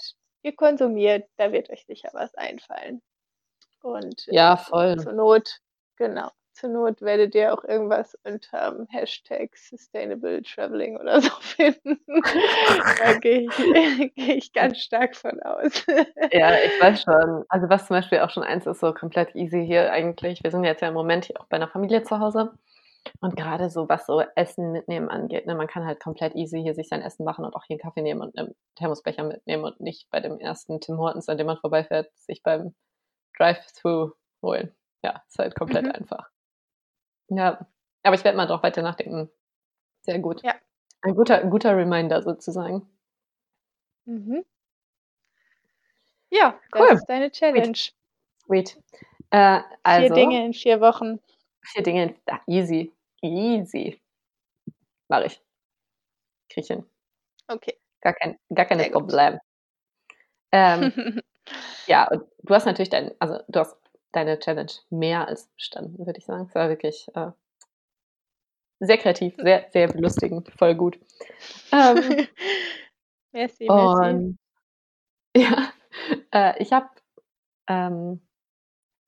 ihr 0.43 0.55
konsumiert, 0.55 1.27
da 1.37 1.51
wird 1.51 1.69
euch 1.71 1.85
sicher 1.85 2.09
was 2.13 2.35
einfallen. 2.35 3.01
Und, 3.81 4.27
Ja, 4.27 4.55
voll. 4.57 4.95
zur 4.97 5.13
Not 5.13 5.59
genau. 5.97 6.31
Zur 6.59 6.69
Not 6.69 7.01
werdet 7.01 7.35
ihr 7.35 7.53
auch 7.53 7.63
irgendwas 7.63 8.17
unter 8.23 8.85
Hashtag 8.89 9.55
Sustainable 9.55 10.41
Traveling 10.43 10.97
oder 10.97 11.21
so 11.21 11.29
finden. 11.39 11.99
da 12.99 13.13
gehe 13.21 13.41
ich, 13.47 13.55
gehe 14.15 14.35
ich 14.35 14.51
ganz 14.51 14.79
stark 14.79 15.15
von 15.15 15.41
aus. 15.43 15.85
ja, 16.31 16.53
ich 16.65 16.81
weiß 16.81 17.03
schon. 17.03 17.45
Also 17.49 17.69
was 17.69 17.87
zum 17.87 17.95
Beispiel 17.95 18.19
auch 18.19 18.29
schon 18.29 18.43
eins 18.43 18.65
ist, 18.67 18.81
so 18.81 18.93
komplett 18.93 19.35
easy 19.35 19.65
hier 19.65 19.91
eigentlich. 19.93 20.43
Wir 20.43 20.51
sind 20.51 20.63
jetzt 20.65 20.81
ja 20.81 20.89
im 20.89 20.93
Moment 20.93 21.25
hier 21.25 21.39
auch 21.39 21.45
bei 21.47 21.55
einer 21.57 21.69
Familie 21.69 22.03
zu 22.03 22.19
Hause. 22.19 22.51
Und 23.21 23.37
gerade 23.37 23.69
so, 23.69 23.87
was 23.87 24.05
so 24.05 24.21
Essen 24.35 24.73
mitnehmen 24.73 25.07
angeht, 25.09 25.45
ne, 25.47 25.55
man 25.55 25.67
kann 25.67 25.85
halt 25.85 26.01
komplett 26.01 26.35
easy 26.35 26.61
hier 26.61 26.75
sich 26.75 26.89
sein 26.89 27.01
Essen 27.01 27.23
machen 27.23 27.45
und 27.45 27.55
auch 27.55 27.63
hier 27.63 27.75
einen 27.75 27.81
Kaffee 27.81 28.01
nehmen 28.01 28.19
und 28.21 28.37
einen 28.37 28.53
Thermosbecher 28.75 29.23
mitnehmen 29.23 29.63
und 29.63 29.79
nicht 29.79 30.09
bei 30.11 30.19
dem 30.19 30.37
ersten 30.39 30.81
Tim 30.81 30.97
Hortons, 30.97 31.29
an 31.29 31.37
dem 31.37 31.47
man 31.47 31.57
vorbeifährt, 31.57 32.11
sich 32.17 32.43
beim 32.43 32.75
Drive-Thru 33.37 34.11
holen. 34.41 34.75
Ja, 35.03 35.23
ist 35.27 35.39
halt 35.39 35.55
komplett 35.55 35.85
Mhm. 35.85 35.91
einfach. 35.93 36.29
Ja, 37.29 37.65
aber 38.03 38.15
ich 38.15 38.23
werde 38.23 38.37
mal 38.37 38.47
drauf 38.47 38.63
weiter 38.63 38.81
nachdenken. 38.81 39.29
Sehr 40.01 40.19
gut. 40.19 40.43
Ja. 40.43 40.55
Ein 41.01 41.15
guter 41.15 41.43
guter 41.45 41.77
Reminder 41.77 42.21
sozusagen. 42.23 42.87
Mhm. 44.07 44.43
Ja, 46.31 46.59
das 46.71 46.81
Cool. 46.81 46.95
ist 46.95 47.05
deine 47.07 47.31
Challenge. 47.31 47.77
Sweet. 48.45 48.77
Äh, 49.31 49.59
4 49.59 49.65
also 49.83 50.15
Dinge 50.15 50.45
in 50.45 50.53
4 50.53 50.81
Wochen. 50.81 51.19
4 51.63 51.83
Dinge 51.83 52.15
ah, 52.27 52.39
easy, 52.47 52.91
easy. 53.21 53.99
Mache 55.09 55.25
ich. 55.25 55.41
Kriege 56.49 56.61
ich 56.61 56.67
hin. 56.67 56.85
Okay. 57.47 57.75
Gar 58.01 58.13
kein 58.13 58.37
gar 58.53 58.65
keine. 58.65 58.89
Problem. 58.91 59.39
Ähm, 60.51 60.91
ja, 61.87 62.07
und 62.09 62.23
du 62.43 62.55
hast 62.55 62.65
natürlich 62.65 62.89
dein 62.89 63.11
also, 63.19 63.39
du 63.49 63.59
hast 63.61 63.77
deine 64.11 64.39
Challenge 64.39 64.71
mehr 64.89 65.27
als 65.27 65.47
bestanden, 65.49 66.05
würde 66.05 66.17
ich 66.19 66.25
sagen. 66.25 66.45
Es 66.47 66.55
war 66.55 66.69
wirklich, 66.69 67.07
äh 67.15 67.31
sehr 68.81 68.97
kreativ, 68.97 69.35
sehr, 69.37 69.65
sehr 69.71 69.87
belustigend, 69.89 70.49
voll 70.57 70.73
gut. 70.73 70.97
Ähm, 71.71 72.27
Merci, 73.33 73.67
merci. 73.67 74.15
und 74.15 74.37
ja, 75.35 75.71
äh, 76.31 76.63
ich 76.63 76.71
habe 76.71 76.89
ähm, 77.67 78.21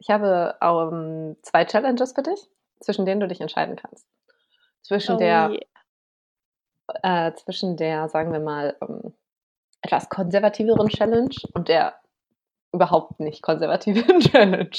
ich 0.01 0.09
habe, 0.09 0.57
ähm, 0.61 1.37
2 1.43 1.65
Challenges 1.65 2.13
für 2.13 2.23
dich, 2.23 2.49
zwischen 2.79 3.05
denen 3.05 3.21
du 3.21 3.27
dich 3.27 3.39
entscheiden 3.39 3.75
kannst. 3.75 4.07
Zwischen 4.81 5.15
Oh 5.15 5.19
der 5.19 5.49
je. 5.51 5.59
äh, 7.03 7.33
zwischen 7.33 7.77
der, 7.77 8.09
sagen 8.09 8.33
wir 8.33 8.39
mal, 8.39 8.75
ähm, 8.81 9.13
etwas 9.81 10.09
konservativeren 10.09 10.89
Challenge 10.89 11.35
und 11.53 11.67
der 11.67 12.00
überhaupt 12.73 13.19
nicht 13.19 13.41
konservativen 13.41 14.19
Challenge. 14.19 14.69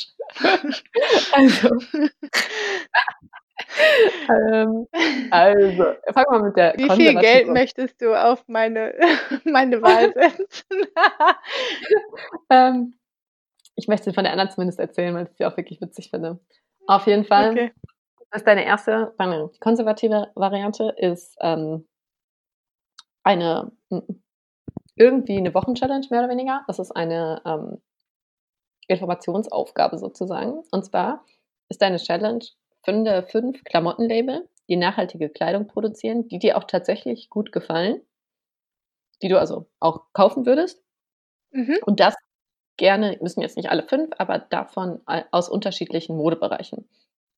Also 1.33 1.68
ähm, 4.28 4.87
also, 5.31 5.85
fangen 6.12 6.26
wir 6.31 6.42
mit 6.42 6.57
der 6.57 6.74
Wie 6.76 6.90
viel 6.90 7.14
Geld 7.16 7.48
möchtest 7.48 8.00
du 8.00 8.14
auf 8.14 8.44
meine 8.48 8.94
meine 9.44 9.83
Wahl 9.83 10.12
setzen? 10.14 10.87
Ähm, 12.50 12.94
ich 13.76 13.88
möchte 13.88 14.12
von 14.12 14.24
der 14.24 14.33
anderen 14.33 14.50
zumindest 14.50 14.78
erzählen, 14.78 15.14
weil 15.14 15.24
ich 15.24 15.37
sie 15.37 15.46
auch 15.46 15.57
wirklich 15.57 15.81
witzig 15.81 16.11
finde. 16.11 16.38
Auf 16.87 17.07
jeden 17.07 17.24
Fall 17.24 17.50
Okay. 17.50 17.72
ist 18.35 18.46
deine 18.46 18.64
erste 18.64 19.14
deine 19.16 19.50
konservative 19.61 20.31
Variante 20.35 20.94
ist, 20.98 21.37
ähm 21.40 21.87
eine 23.24 23.72
irgendwie 25.02 25.40
'ne 25.40 25.54
Wochenchallenge 25.54 26.06
mehr 26.10 26.20
oder 26.20 26.30
weniger. 26.30 26.62
Das 26.68 26.78
ist 26.78 26.92
eine, 26.92 27.42
ähm, 27.46 27.78
Informationsaufgabe 28.88 29.98
sozusagen. 29.98 30.62
Und 30.70 30.84
zwar 30.84 31.24
ist 31.68 31.82
deine 31.82 31.98
Challenge, 31.98 32.44
finde 32.84 33.22
5 33.24 33.64
Klamottenlabel, 33.64 34.48
die 34.68 34.76
nachhaltige 34.76 35.28
Kleidung 35.30 35.66
produzieren, 35.66 36.28
die 36.28 36.38
dir 36.38 36.56
auch 36.56 36.64
tatsächlich 36.64 37.30
gut 37.30 37.52
gefallen, 37.52 38.02
die 39.22 39.28
du 39.28 39.38
also 39.38 39.66
auch 39.80 40.02
kaufen 40.12 40.46
würdest. 40.46 40.82
Mhm. 41.52 41.78
Und 41.86 42.00
das 42.00 42.14
gerne 42.78 43.18
müssen 43.22 43.42
jetzt 43.42 43.56
nicht 43.56 43.70
alle 43.70 43.84
5, 43.84 44.10
aber 44.18 44.38
davon 44.40 45.02
aus 45.32 45.48
unterschiedlichen 45.48 46.16
Modebereichen. 46.16 46.88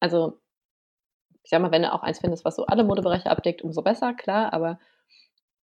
Also, 0.00 0.38
ich 1.44 1.50
sage 1.50 1.62
mal, 1.62 1.72
wenn 1.72 1.82
du 1.82 1.92
auch 1.92 2.02
eins 2.02 2.20
findest, 2.20 2.44
was 2.44 2.56
so 2.56 2.66
alle 2.66 2.84
Modebereiche 2.84 3.30
abdeckt, 3.30 3.62
umso 3.62 3.82
besser, 3.82 4.14
klar, 4.14 4.52
aber 4.52 4.78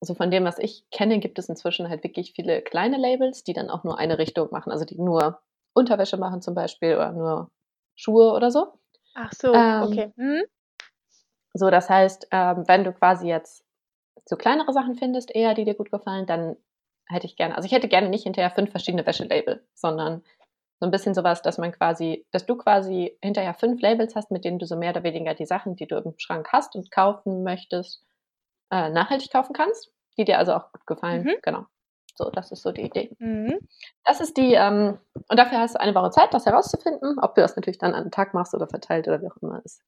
so 0.01 0.15
von 0.15 0.31
dem, 0.31 0.45
was 0.45 0.59
ich 0.59 0.85
kenne, 0.91 1.19
gibt 1.19 1.39
es 1.39 1.49
inzwischen 1.49 1.89
halt 1.89 2.03
wirklich 2.03 2.33
viele 2.33 2.62
kleine 2.62 2.97
Labels, 2.97 3.43
die 3.43 3.53
dann 3.53 3.69
auch 3.69 3.83
nur 3.83 3.97
eine 3.99 4.17
Richtung 4.19 4.49
machen, 4.51 4.71
also 4.71 4.85
die 4.85 4.97
nur 4.99 5.41
Unterwäsche 5.73 6.17
machen 6.17 6.41
zum 6.41 6.55
Beispiel 6.55 6.95
oder 6.95 7.12
nur 7.13 7.51
Schuhe 7.95 8.31
oder 8.33 8.51
so. 8.51 8.73
Ach 9.15 9.33
so, 9.33 9.67
Ähm 9.79 9.79
okay. 9.79 10.12
Mhm. 10.15 10.43
So, 11.55 11.69
das 11.69 11.89
heißt, 11.89 12.27
ähm, 12.31 12.63
wenn 12.67 12.83
du 12.83 12.93
quasi 12.93 13.27
jetzt 13.27 13.65
so 14.25 14.35
kleinere 14.38 14.73
Sachen 14.73 14.95
findest 14.95 15.35
eher, 15.35 15.53
die 15.55 15.65
dir 15.65 15.75
gut 15.75 15.91
gefallen, 15.91 16.25
dann 16.27 16.57
hätte 17.07 17.27
ich 17.27 17.38
gerne 17.38 17.55
also, 17.55 17.65
ich 17.67 17.73
hätte 17.73 17.88
gerne 17.89 18.09
nicht 18.09 18.23
hinterher 18.23 18.51
5 18.51 18.71
verschiedene 18.71 19.05
Wäschelabel, 19.05 19.65
sondern 19.75 20.23
so 20.79 20.88
'n 20.88 20.91
bisschen 20.91 21.15
so 21.15 21.23
was, 21.23 21.41
dass 21.43 21.57
man 21.59 21.71
quasi 21.73 22.25
dass 22.31 22.45
du 22.45 22.57
quasi 22.57 23.17
hinterher 23.23 23.53
5 23.55 23.81
Labels 23.81 24.15
hast, 24.15 24.31
mit 24.31 24.45
denen 24.45 24.59
du 24.59 24.65
so 24.67 24.77
mehr 24.77 24.91
oder 24.91 25.03
weniger 25.03 25.35
die 25.35 25.45
Sachen, 25.47 25.75
die 25.75 25.88
du 25.88 25.97
im 25.97 26.13
Schrank 26.19 26.49
hast 26.53 26.75
und 26.75 26.91
kaufen 26.91 27.43
möchtest, 27.43 28.03
äh, 28.71 28.89
nachhaltig 28.89 29.32
kaufen 29.32 29.53
kannst, 29.53 29.91
die 30.17 30.25
dir 30.25 30.39
also 30.39 30.53
auch 30.53 30.71
gut 30.71 30.86
gefallen. 30.88 31.23
Mhm. 31.23 31.36
Genau. 31.43 31.65
So, 32.15 32.29
das 32.32 32.51
ist 32.51 32.63
so 32.63 32.71
die 32.73 32.84
Idee. 32.84 33.12
Mhm. 33.19 33.60
Das 34.05 34.19
ist 34.21 34.38
die, 34.38 34.53
ähm 34.55 34.99
und 35.29 35.38
dafür 35.39 35.60
hast 35.60 35.75
du 35.75 35.79
eine 35.82 35.95
Woche 35.95 36.12
Zeit, 36.12 36.34
das 36.34 36.45
herauszufinden. 36.45 37.17
Ob 37.21 37.36
du 37.36 37.41
das 37.41 37.55
natürlich 37.55 37.77
dann 37.79 37.95
an 37.95 38.03
'nem 38.03 38.12
Tag 38.12 38.34
machst 38.34 38.53
oder 38.55 38.67
verteilt 38.67 39.08
oder 39.08 39.21
wie 39.21 39.27
auch 39.32 39.38
immer, 39.41 39.62
ist 39.65 39.82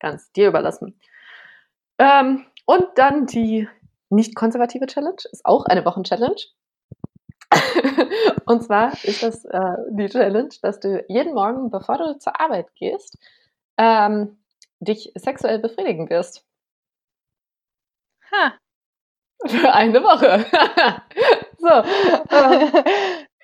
ganz 0.00 0.32
dir 0.32 0.48
überlassen. 0.48 0.98
Ähm, 1.98 2.44
und 2.66 2.86
dann 2.96 3.26
die 3.26 3.68
nicht 4.10 4.34
konservative 4.36 4.86
Challenge 4.86 5.16
ist 5.32 5.44
auch 5.44 5.64
eine 5.66 5.84
Wochenchallenge. 5.84 6.36
Und 8.46 8.64
zwar 8.64 8.92
ist 9.04 9.22
das, 9.22 9.44
äh, 9.46 9.60
die 9.90 10.08
Challenge, 10.08 10.50
dass 10.62 10.80
du 10.80 11.04
jeden 11.08 11.34
Morgen, 11.34 11.70
bevor 11.70 11.98
du 11.98 12.18
zur 12.18 12.40
Arbeit 12.40 12.74
gehst, 12.76 13.18
ähm, 13.78 14.38
dich 14.80 15.12
sexuell 15.16 15.58
befriedigen 15.60 16.10
wirst. 16.10 16.44
Ha. 18.32 18.52
Für 19.46 19.74
eine 19.74 20.02
Woche. 20.02 20.46
So, 21.58 21.68
ähm, 21.68 22.72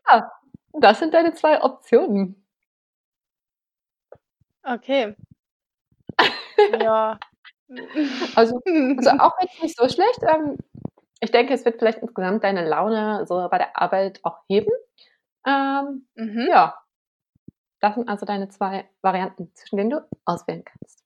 ja, 0.09 0.31
das 0.75 0.99
sind 1.01 1.14
deine 1.14 1.35
2 1.35 1.62
Optionen. 1.62 2.45
Okay. 4.64 5.14
Ja. 6.85 7.18
Also 8.37 8.61
also, 8.97 9.11
auch 9.18 9.33
jetzt 9.40 9.62
nicht 9.62 9.77
so 9.79 9.88
schlecht. 9.88 10.21
Ähm, 10.23 10.59
ich 11.21 11.31
denke, 11.31 11.55
es 11.55 11.64
wird 11.64 11.79
vielleicht 11.79 11.99
insgesamt 12.01 12.45
deine 12.45 12.66
Laune 12.68 13.27
so 13.27 13.49
bei 13.51 13.59
der 13.59 13.77
Arbeit 13.81 14.21
auch 14.25 14.38
heben. 14.49 14.71
Ähm, 15.47 16.07
Mhm. 16.16 16.49
ja. 16.51 16.77
Das 17.83 17.97
sind 17.97 18.09
also 18.09 18.25
deine 18.27 18.49
2 18.49 18.88
Varianten, 19.03 19.51
zwischen 19.55 19.77
denen 19.77 19.90
du 19.90 20.07
auswählen 20.25 20.64
kannst. 20.64 21.01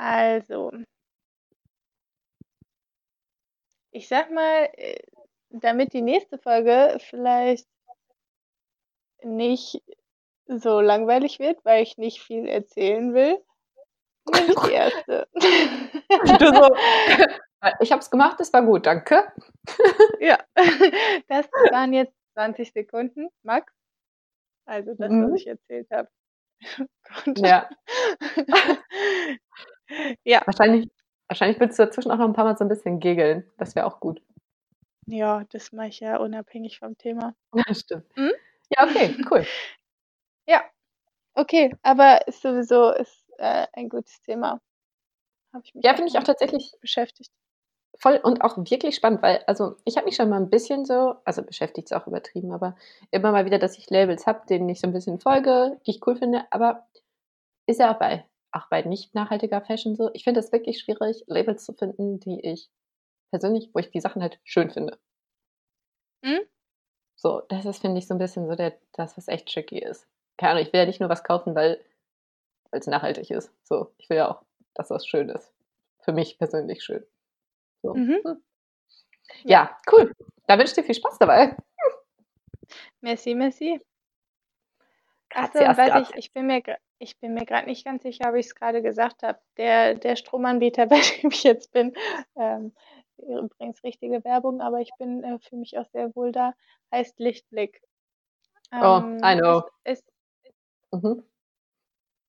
Also 0.00 0.72
ich 3.90 4.08
sage 4.08 4.32
mal, 4.32 4.70
äh, 4.78 4.96
damit 5.50 5.92
die 5.92 6.00
nächste 6.00 6.38
Folge 6.38 6.96
vielleicht 7.10 7.68
nicht 9.22 9.82
so 10.46 10.80
langweilig 10.80 11.38
wird, 11.38 11.62
weil 11.66 11.82
ich 11.82 11.98
nicht 11.98 12.22
viel 12.22 12.48
erzählen 12.48 13.12
will, 13.12 13.38
nehme 14.32 14.46
ich 14.52 14.60
die 14.60 14.70
erste. 14.70 15.28
So: 15.34 16.74
„Äh, 17.62 17.72
ich 17.80 17.92
habe 17.92 18.00
es 18.00 18.10
gemacht, 18.10 18.40
es 18.40 18.54
war 18.54 18.62
gut, 18.62 18.86
danke.“ 18.86 19.30
Ja, 20.22 20.38
das 21.28 21.46
waren 21.70 21.92
jetzt 21.92 22.14
20 22.32 22.72
Sekunden 22.72 23.28
max. 23.42 23.70
Also 24.64 24.94
das, 24.94 25.10
was 25.10 25.10
Mhm. 25.10 25.36
ich 25.36 25.46
erzählt 25.46 25.90
habe. 25.90 26.08
Ja. 27.36 27.68
Ja. 30.26 30.42
Wahrscheinlich 30.46 30.88
wahrscheinlich 31.28 31.60
willst 31.60 31.78
du 31.78 31.84
dazwischen 31.84 32.10
auch 32.10 32.18
noch 32.18 32.26
'n 32.26 32.32
paar 32.32 32.44
Mal 32.44 32.56
so 32.56 32.64
'n 32.64 32.68
bisschen 32.68 33.00
giggeln. 33.00 33.44
Das 33.58 33.74
wäre 33.74 33.86
auch 33.86 34.00
gut. 34.00 34.20
Ja, 35.08 35.44
das 35.50 35.72
mache 35.72 35.88
ich 35.88 36.00
ja 36.00 36.16
unabhängig 36.18 36.78
vom 36.78 36.96
Thema. 36.98 37.34
Ja, 37.68 37.74
stimmt. 37.74 38.04
Mhm. 38.16 38.32
Ja, 38.76 38.84
okay, 38.88 39.16
cool. 39.30 39.46
Ja, 40.48 40.64
okay, 41.34 41.74
aber 41.82 42.26
ist 42.28 42.42
sowieso 42.42 42.90
ist, 42.92 43.26
äh, 43.38 43.66
ein 43.74 43.88
gutes 43.88 44.22
Thema. 44.22 44.60
Ich 45.64 45.74
mich 45.74 45.84
Ja, 45.84 45.94
finde 45.94 46.10
ich 46.10 46.18
auch 46.18 46.24
tatsächlich 46.24 46.74
beschäftigt. 46.80 47.28
voll 47.98 48.20
und 48.22 48.42
auch 48.42 48.56
wirklich 48.58 48.94
spannend, 48.96 49.22
weil 49.22 49.42
also, 49.46 49.76
ich 49.84 49.96
habe 49.96 50.06
mich 50.06 50.16
schon 50.16 50.28
mal 50.28 50.38
'n 50.40 50.50
bisschen 50.50 50.84
so 50.84 51.16
also, 51.24 51.42
beschäftigt 51.42 51.90
ist 51.90 51.96
auch 51.96 52.06
übertrieben, 52.06 52.52
aber 52.52 52.76
immer 53.10 53.32
mal 53.32 53.44
wieder, 53.46 53.58
dass 53.58 53.76
ich 53.78 53.90
Labels 53.90 54.26
habe, 54.26 54.46
denen 54.48 54.68
ich 54.68 54.80
so 54.80 54.86
'n 54.86 54.92
bisschen 54.92 55.18
folge, 55.20 55.78
die 55.86 55.90
ich 55.92 56.06
cool 56.06 56.16
finde, 56.16 56.44
aber 56.50 56.86
ist 57.66 57.80
ja 57.80 57.92
auch 57.94 57.98
bei 58.00 58.24
auch 58.52 58.68
bei 58.68 58.82
nicht 58.82 59.14
nachhaltiger 59.14 59.60
Fashion 59.62 59.96
so. 59.96 60.10
Ich 60.14 60.24
finde 60.24 60.40
es 60.40 60.52
wirklich 60.52 60.80
schwierig, 60.80 61.24
Labels 61.26 61.64
zu 61.64 61.72
finden, 61.74 62.20
die 62.20 62.40
ich 62.40 62.70
persönlich 63.30 63.70
wo 63.74 63.80
ich 63.80 63.90
die 63.90 64.00
Sachen 64.00 64.22
halt 64.22 64.40
schön 64.44 64.70
finde. 64.70 64.98
Mhm. 66.24 66.40
So, 67.22 67.42
das 67.50 67.66
ist, 67.66 67.80
finde 67.82 67.98
ich, 67.98 68.06
so 68.06 68.14
'n 68.14 68.18
bisschen 68.18 68.46
so 68.48 68.54
der 68.54 68.78
das, 68.92 69.16
was 69.18 69.28
echt 69.28 69.52
tricky 69.52 69.78
ist. 69.78 70.06
Keine 70.38 70.52
Ahnung, 70.52 70.62
ich 70.66 70.72
will 70.72 70.80
ja 70.80 70.86
nicht 70.86 71.00
nur 71.00 71.10
was 71.10 71.22
kaufen, 71.22 71.54
weil 71.54 71.78
weil's 72.72 72.86
nachhaltig 72.88 73.30
ist. 73.30 73.52
So, 73.64 73.92
ich 73.98 74.10
will 74.10 74.18
ja 74.18 74.30
auch, 74.30 74.42
dass 74.74 74.88
das 74.88 75.06
schön 75.06 75.28
ist. 75.30 75.52
Für 76.00 76.12
mich 76.12 76.38
persönlich 76.38 76.84
schön. 76.84 77.04
So, 77.82 77.94
Mhm. 77.96 78.20
hm. 78.24 78.42
Ja, 79.44 79.76
cool. 79.92 80.12
Dann 80.46 80.58
wünsche 80.58 80.72
ich 80.72 80.76
dir 80.76 80.84
viel 80.84 80.94
Spaß 80.94 81.18
dabei. 81.18 81.56
Merci, 83.02 83.34
merci. 83.34 83.80
Ach 85.34 85.46
so, 85.52 85.60
Gracias, 85.60 85.68
und 85.68 85.76
warte, 85.78 85.98
ich 86.00 86.14
ich 86.16 86.32
bin 86.32 86.46
mir 86.46 86.60
ich 87.00 87.18
bin 87.18 87.34
mir 87.34 87.46
grad 87.46 87.66
nicht 87.66 87.84
ganz 87.84 88.02
sicher, 88.04 88.28
ob 88.30 88.36
ich's 88.36 88.54
grade 88.54 88.82
gesagt 88.82 89.22
habe. 89.24 89.40
Der 89.56 89.94
der 89.94 90.16
Stromanbieter, 90.16 90.86
bei 90.88 91.00
dem 91.22 91.30
ich 91.32 91.42
jetzt 91.44 91.72
bin, 91.72 91.94
ähm, 92.36 92.74
übrigens 93.18 93.82
richtige 93.84 94.22
Werbung, 94.24 94.60
aber 94.60 94.80
ich 94.80 94.90
bin, 94.98 95.24
äh 95.24 95.38
fühle 95.40 95.60
mich 95.60 95.78
auch 95.78 95.86
sehr 95.92 96.14
wohl 96.14 96.32
da, 96.32 96.54
heißt 96.92 97.18
Lichtblick. 97.18 97.82
Oh, 98.80 99.02
I 99.22 99.34
Ähm, 99.34 99.40
know. 99.40 99.62
es 99.84 100.00
es 100.00 100.04
Mhm. 100.92 101.22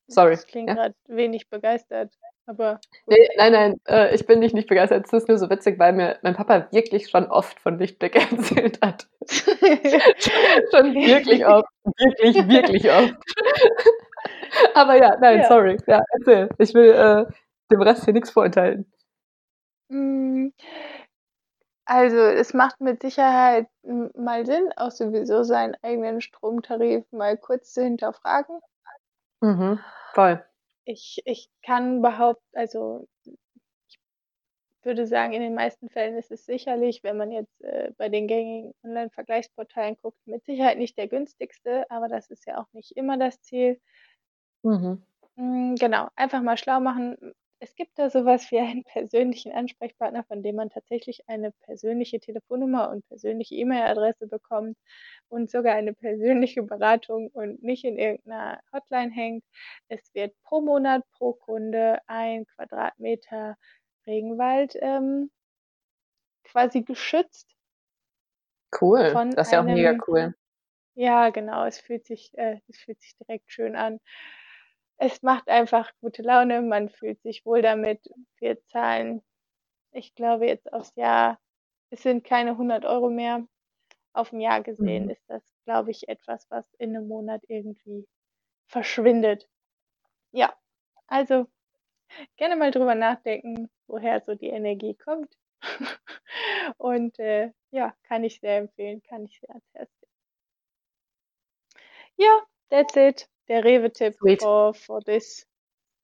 Sorry, 0.08 0.36
Das 0.36 0.46
klingt 0.48 0.70
ja. 0.70 0.76
grad 0.76 0.96
wenig 1.08 1.50
begeistert, 1.50 2.18
aber 2.46 2.82
Ne, 3.08 3.18
gut. 3.18 3.28
nein, 3.38 3.52
nein, 3.54 3.82
äh, 3.88 4.14
ich 4.16 4.26
bin 4.26 4.40
nicht 4.40 4.54
nicht 4.54 4.68
begeistert. 4.70 5.06
Es 5.06 5.14
ist 5.14 5.28
nur 5.28 5.38
so 5.38 5.50
witzig, 5.50 5.80
weil 5.80 5.94
mir 5.94 6.20
mein 6.22 6.36
Papa 6.36 6.68
wirklich 6.72 7.10
schon 7.10 7.26
oft 7.26 7.60
von 7.60 7.78
Lichtblick 7.80 8.16
erzählt 8.62 8.80
hat. 8.82 9.08
Schon 10.72 10.94
wirklich 11.06 11.46
oft, 11.46 11.70
wirklich, 11.98 12.36
wirklich 12.48 12.92
oft. 12.92 13.16
Aber 14.76 14.96
ja, 14.98 15.18
nein, 15.20 15.40
Ja. 15.42 15.48
sorry. 15.48 15.78
Ja, 15.88 16.02
erzähl. 16.14 16.50
Ich 16.58 16.74
will, 16.74 16.92
äh, 16.92 17.26
dem 17.72 17.82
Rest 17.82 18.06
hier 18.06 18.14
nix 18.14 18.30
vorenthalten. 18.32 18.92
Hm. 19.92 20.52
Also, 21.88 22.18
es 22.18 22.54
macht 22.54 22.80
mit 22.80 23.02
Sicherheit 23.02 23.68
mal 23.84 24.46
Sinn, 24.46 24.70
auch 24.78 24.92
sowieso 24.92 25.44
seinen 25.44 25.76
eigenen 25.82 26.22
Stromtarif 26.22 27.04
mal 27.12 27.38
kurz 27.38 27.74
zu 27.74 27.84
hinterfragen. 27.84 28.60
Mhm, 29.42 29.80
voll. 30.14 30.44
Ich 30.86 31.22
ich 31.26 31.50
kann 31.66 32.02
behaupt 32.02 32.42
also, 32.54 33.08
ich 33.26 33.36
würde 34.84 35.06
sagen, 35.08 35.34
in 35.34 35.42
den 35.42 35.54
meisten 35.56 35.90
Fällen 35.90 36.18
ist 36.18 36.32
es 36.32 36.46
sicherlich, 36.46 37.04
wenn 37.04 37.18
man 37.18 37.32
jetzt, 37.32 37.62
äh, 37.64 37.92
bei 37.98 38.10
den 38.10 38.28
gängigen 38.28 38.74
Online-Vergleichsportalen 38.84 39.98
guckt, 40.02 40.18
mit 40.26 40.44
Sicherheit 40.46 40.78
nicht 40.80 40.98
der 40.98 41.08
günstigste, 41.08 41.86
aber 41.92 42.08
das 42.08 42.30
ist 42.32 42.46
ja 42.48 42.60
auch 42.60 42.72
nicht 42.74 42.92
immer 42.98 43.18
das 43.18 43.42
Ziel. 43.42 43.80
Mhm. 44.64 45.02
Hm, 45.38 45.76
genau, 45.76 46.10
einfach 46.16 46.42
mal 46.42 46.58
schlau 46.58 46.80
machen. 46.80 47.18
Es 47.60 47.76
gibt 47.76 47.98
da 48.00 48.10
so 48.10 48.26
was 48.26 48.50
wie 48.52 48.60
einen 48.60 48.84
persönlichen 48.86 49.52
Ansprechpartner, 49.52 50.24
von 50.24 50.44
dem 50.44 50.56
man 50.56 50.70
tatsächlich 50.70 51.28
eine 51.30 51.52
persönliche 51.52 52.20
Telefonnummer 52.20 52.90
und 52.90 53.06
persönliche 53.08 53.56
E-Mail-Adresse 53.56 54.28
bekommt 54.28 54.78
und 55.30 55.50
sogar 55.52 55.76
eine 55.76 55.94
persönliche 55.94 56.64
Beratung 56.64 57.30
und 57.30 57.64
nicht 57.64 57.84
in 57.86 57.98
irgend 57.98 58.26
'ner 58.26 58.60
Hotline 58.74 59.12
hängt. 59.12 59.44
Es 59.88 60.14
wird 60.14 60.34
pro 60.44 60.62
Monat, 60.62 61.04
pro 61.12 61.34
Kunde 61.34 62.00
1 62.08 62.46
Quadratmeter 62.56 63.56
Regenwald, 64.08 64.76
ähm 64.82 65.32
quasi 66.44 66.84
geschützt 66.84 67.56
Cool, 68.74 69.22
von 69.24 69.36
das 69.36 69.48
ist 69.48 69.52
ja 69.54 69.62
auch 69.64 69.68
mega 69.68 69.94
einem 69.94 70.06
cool. 70.08 70.34
ja, 70.96 71.30
genau, 71.32 71.66
es 71.66 71.80
fühlt 71.80 72.06
sich 72.06 72.32
äh, 72.38 72.60
es 72.70 72.80
fühlt 72.82 73.02
sich 73.02 73.16
direkt 73.18 73.52
schön 73.52 73.76
an. 73.76 74.00
Es 75.04 75.24
macht 75.24 75.50
einfach 75.50 75.92
gute 76.00 76.22
Laune, 76.22 76.62
man 76.62 76.88
fühlt 76.90 77.20
sich 77.24 77.44
wohl 77.44 77.64
damit. 77.64 78.08
Wir 78.38 78.64
zahlen, 78.68 79.24
ich 79.92 80.16
glaube 80.16 80.48
jetzt 80.48 80.74
aufs 80.74 80.96
Jahr 80.96 81.40
es 81.92 82.04
sind 82.04 82.24
keine 82.26 82.58
100 82.58 82.86
€ 82.86 83.10
mehr. 83.12 83.48
Aufm 84.14 84.40
Jahr 84.42 84.62
gesehen 84.64 85.08
Mhm. 85.08 85.12
ist 85.12 85.24
das, 85.30 85.44
glaube 85.66 85.92
ich, 85.92 86.10
etwas, 86.10 86.48
was 86.52 86.66
in 86.80 86.94
'nem 86.94 87.08
Monat 87.08 87.44
irgendwie 87.50 88.08
verschwindet. 88.68 89.50
Ja, 90.32 90.56
also, 91.08 91.48
gerne 92.38 92.56
mal 92.58 92.72
drüber 92.72 92.96
nachdenken, 92.96 93.70
woher 93.88 94.22
so 94.22 94.36
die 94.36 94.50
Energie 94.50 94.96
kommt. 94.96 95.36
Und, 96.80 97.20
äh, 97.20 97.52
ja, 97.72 97.96
kann 98.04 98.24
ich 98.26 98.40
sehr 98.42 98.58
empfehlen, 98.60 99.04
kann 99.04 99.26
ich 99.26 99.40
sehr 99.42 99.52
ans 99.52 99.66
Herz 99.74 99.92
legen. 100.02 100.08
Ja, 102.20 102.42
that's 102.70 102.96
it. 102.98 103.28
Der 103.52 103.66
Rewe-Tipp 103.66 104.16
Sweet. 104.16 104.42
for 104.42 104.74
for 104.74 105.02
this 105.04 105.46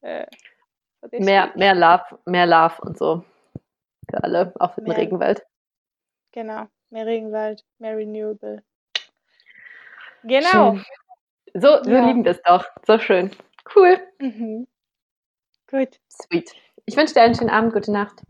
äh, 0.02 0.26
for 1.00 1.10
this 1.10 1.22
Mehr 1.24 1.46
week. 1.48 1.56
mehr 1.56 1.76
Love 1.76 2.20
mehr 2.26 2.46
Love 2.46 2.76
und 2.82 2.98
so 2.98 3.24
für 4.10 4.22
alle, 4.22 4.54
auch 4.60 4.74
für 4.74 4.82
den 4.82 4.90
Mehr 4.90 4.98
Regenwald. 4.98 5.46
Genau, 6.34 6.68
mehr 6.90 7.06
Regenwald, 7.06 7.64
mehr 7.80 7.96
renewable. 7.96 8.64
Genau. 10.24 10.76
Schön. 10.76 10.86
So 11.54 11.68
Ja. 11.90 12.06
lieben 12.06 12.26
wir's 12.26 12.42
doch. 12.44 12.66
So 12.86 13.00
schön. 13.00 13.32
Cool. 13.74 13.98
Mhm. 14.20 14.68
Gut. 15.70 16.02
Sweet. 16.12 16.52
Ich 16.86 16.98
wünsche 16.98 17.14
dir 17.14 17.22
einen 17.22 17.36
schönen 17.36 17.50
Abend, 17.50 17.72
gute 17.72 17.94
Nacht. 17.94 18.24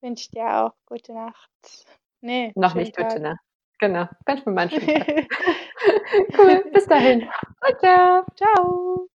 Wünsche 0.00 0.30
dir 0.30 0.46
auch. 0.64 0.72
Gute 0.86 1.12
Nacht. 1.12 1.50
Ne, 2.22 2.52
Noch 2.54 2.74
nicht 2.74 2.96
gute 2.96 3.08
Tag. 3.08 3.20
Nacht. 3.20 3.40
Genau, 3.80 4.08
wünsche 4.26 4.48
mir 4.48 4.54
mal 4.54 4.62
'n 4.66 4.70
schönen 4.70 4.92
Tag. 4.94 5.10
Cool, 6.38 6.64
bis 6.72 6.86
dahin. 6.88 7.28
Tschau. 7.80 8.24
Tschau. 8.36 9.08